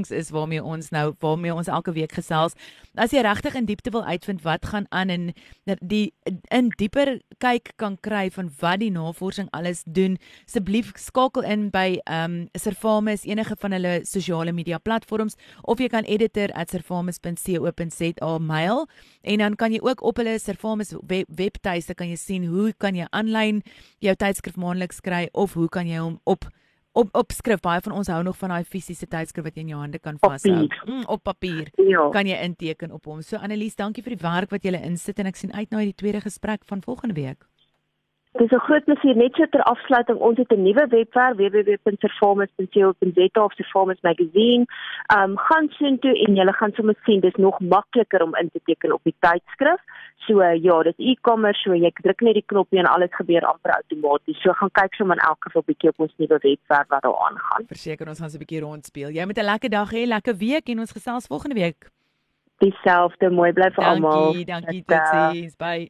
besprekings 0.02 0.12
is 0.12 0.32
waarmee 0.32 0.64
ons 0.64 0.90
nou 0.92 1.14
waarmee 1.20 1.54
ons 1.54 1.68
elke 1.68 1.92
week 1.94 2.12
gesels. 2.12 2.54
As 2.96 3.12
jy 3.12 3.22
regtig 3.22 3.56
in 3.56 3.66
diepte 3.66 3.92
wil 3.92 4.04
uitvind 4.04 4.42
wat 4.44 4.66
gaan 4.66 4.86
aan 4.92 5.10
en 5.10 5.34
die 5.82 6.14
in 6.52 6.70
dieper 6.78 7.20
kyk 7.40 7.74
kan 7.78 7.98
kry 8.02 8.30
van 8.32 8.50
wat 8.60 8.80
die 8.80 8.92
navorsing 8.92 9.48
alles 9.52 9.84
doen 9.86 10.18
asseblief 10.48 10.92
skakel 10.96 11.44
in 11.44 11.70
by 11.72 12.00
ehm 12.06 12.32
um, 12.32 12.48
Servamus 12.54 13.26
enige 13.26 13.56
van 13.58 13.72
hulle 13.72 14.06
sosiale 14.06 14.52
media 14.52 14.78
platforms 14.78 15.36
of 15.64 15.80
jy 15.80 15.88
kan 15.88 16.04
editor@servamus.co.za 16.04 18.40
mail 18.40 18.88
en 19.24 19.38
dan 19.38 19.56
kan 19.56 19.72
jy 19.72 19.80
ook 19.82 20.04
op 20.04 20.18
hulle 20.18 20.40
Servamus 20.40 20.94
web, 21.08 21.26
webtuiste 21.28 21.94
kan 21.94 22.10
jy 22.10 22.16
sien 22.16 22.46
hoe 22.46 22.74
kan 22.78 22.96
jy 22.96 23.06
aanlyn 23.12 23.62
jou 24.00 24.16
tydskrif 24.16 24.56
maandeliks 24.56 25.02
kry 25.02 25.30
of 25.34 25.54
hoe 25.54 25.70
kan 25.70 25.88
jy 25.88 25.98
hom 25.98 26.20
op 26.24 26.46
op 26.92 27.14
op 27.16 27.32
skrif 27.32 27.60
baie 27.60 27.82
van 27.82 27.94
ons 27.96 28.08
hou 28.08 28.24
nog 28.24 28.38
van 28.38 28.50
daai 28.50 28.64
fisiese 28.64 29.08
tydskrif 29.08 29.46
wat 29.48 29.56
jy 29.56 29.66
in 29.66 29.74
jou 29.74 29.80
hande 29.80 30.00
kan 30.00 30.18
vashou. 30.20 30.68
mm, 30.86 31.06
op 31.06 31.24
papier 31.24 31.72
ja. 31.76 32.10
kan 32.10 32.28
jy 32.28 32.40
inteken 32.44 32.92
op 32.92 33.06
hom. 33.06 33.22
So 33.22 33.38
Annelies 33.38 33.76
dankie 33.76 34.04
vir 34.04 34.18
die 34.18 34.24
werk 34.28 34.52
wat 34.52 34.64
jy 34.64 34.76
insit 34.82 35.20
en 35.20 35.32
ek 35.32 35.40
sien 35.40 35.54
uit 35.54 35.72
na 35.72 35.86
die 35.86 35.96
tweede 35.96 36.22
gesprek 36.22 36.66
van 36.66 36.82
volgende 36.82 37.16
week 37.16 37.48
Dit 38.32 38.52
is 38.52 38.58
'n 38.58 38.60
groot 38.60 38.84
plesier 38.84 39.16
net 39.16 39.36
so 39.36 39.46
ter 39.50 39.64
afsluiting. 39.64 40.18
Ons 40.18 40.38
het 40.38 40.52
'n 40.52 40.62
nuwe 40.62 40.88
webwerf 40.88 41.36
www.performance.co.za 41.36 43.44
of 43.44 43.56
Performance 43.56 44.00
Magazine. 44.02 44.66
Ehm 45.06 45.30
um, 45.30 45.38
gaan 45.38 45.70
sien 45.70 46.00
toe 46.00 46.26
en 46.26 46.36
jy 46.36 46.52
gaan 46.52 46.72
sommer 46.72 46.96
sien 47.04 47.20
dis 47.20 47.36
nog 47.36 47.60
makliker 47.60 48.22
om 48.22 48.36
in 48.36 48.50
te 48.54 48.60
teken 48.64 48.94
op 48.94 49.04
die 49.04 49.16
tydskrif. 49.20 49.82
So 50.16 50.44
ja, 50.44 50.84
dis 50.84 50.94
e-commerce, 50.98 51.62
so 51.62 51.74
jy 51.74 51.92
druk 51.94 52.22
net 52.22 52.34
die 52.34 52.44
knoppie 52.46 52.80
en 52.80 52.86
alles 52.86 53.10
gebeur 53.12 53.42
amper 53.42 53.72
outomaties. 53.72 54.42
So 54.42 54.54
gaan 54.54 54.72
kyk 54.72 54.94
sommer 54.94 55.16
in 55.16 55.22
elk 55.28 55.38
geval 55.40 55.62
'n 55.62 55.66
bietjie 55.66 55.90
op 55.90 56.00
ons 56.00 56.14
nuwe 56.18 56.38
webwerf 56.42 56.88
wat 56.88 57.02
daar 57.02 57.18
aangaan. 57.28 57.66
Verseker 57.68 58.08
ons 58.08 58.20
gaan 58.20 58.30
so 58.30 58.38
'n 58.38 58.46
bietjie 58.46 58.62
rondspeel. 58.62 59.10
Jy 59.10 59.26
moet 59.26 59.38
'n 59.38 59.44
lekker 59.44 59.70
dag 59.70 59.92
hê, 59.92 60.08
lekker 60.08 60.38
week 60.38 60.70
en 60.70 60.80
ons 60.80 60.92
gesels 60.92 61.28
volgende 61.28 61.56
week. 61.56 61.90
Dieselfde, 62.58 63.30
mooi 63.30 63.54
bly 63.54 63.72
vir 63.72 63.86
almal. 63.86 64.24
Dankie, 64.24 64.46
dankie 64.46 64.84
totsiens. 64.86 65.56
Bye. 65.56 65.90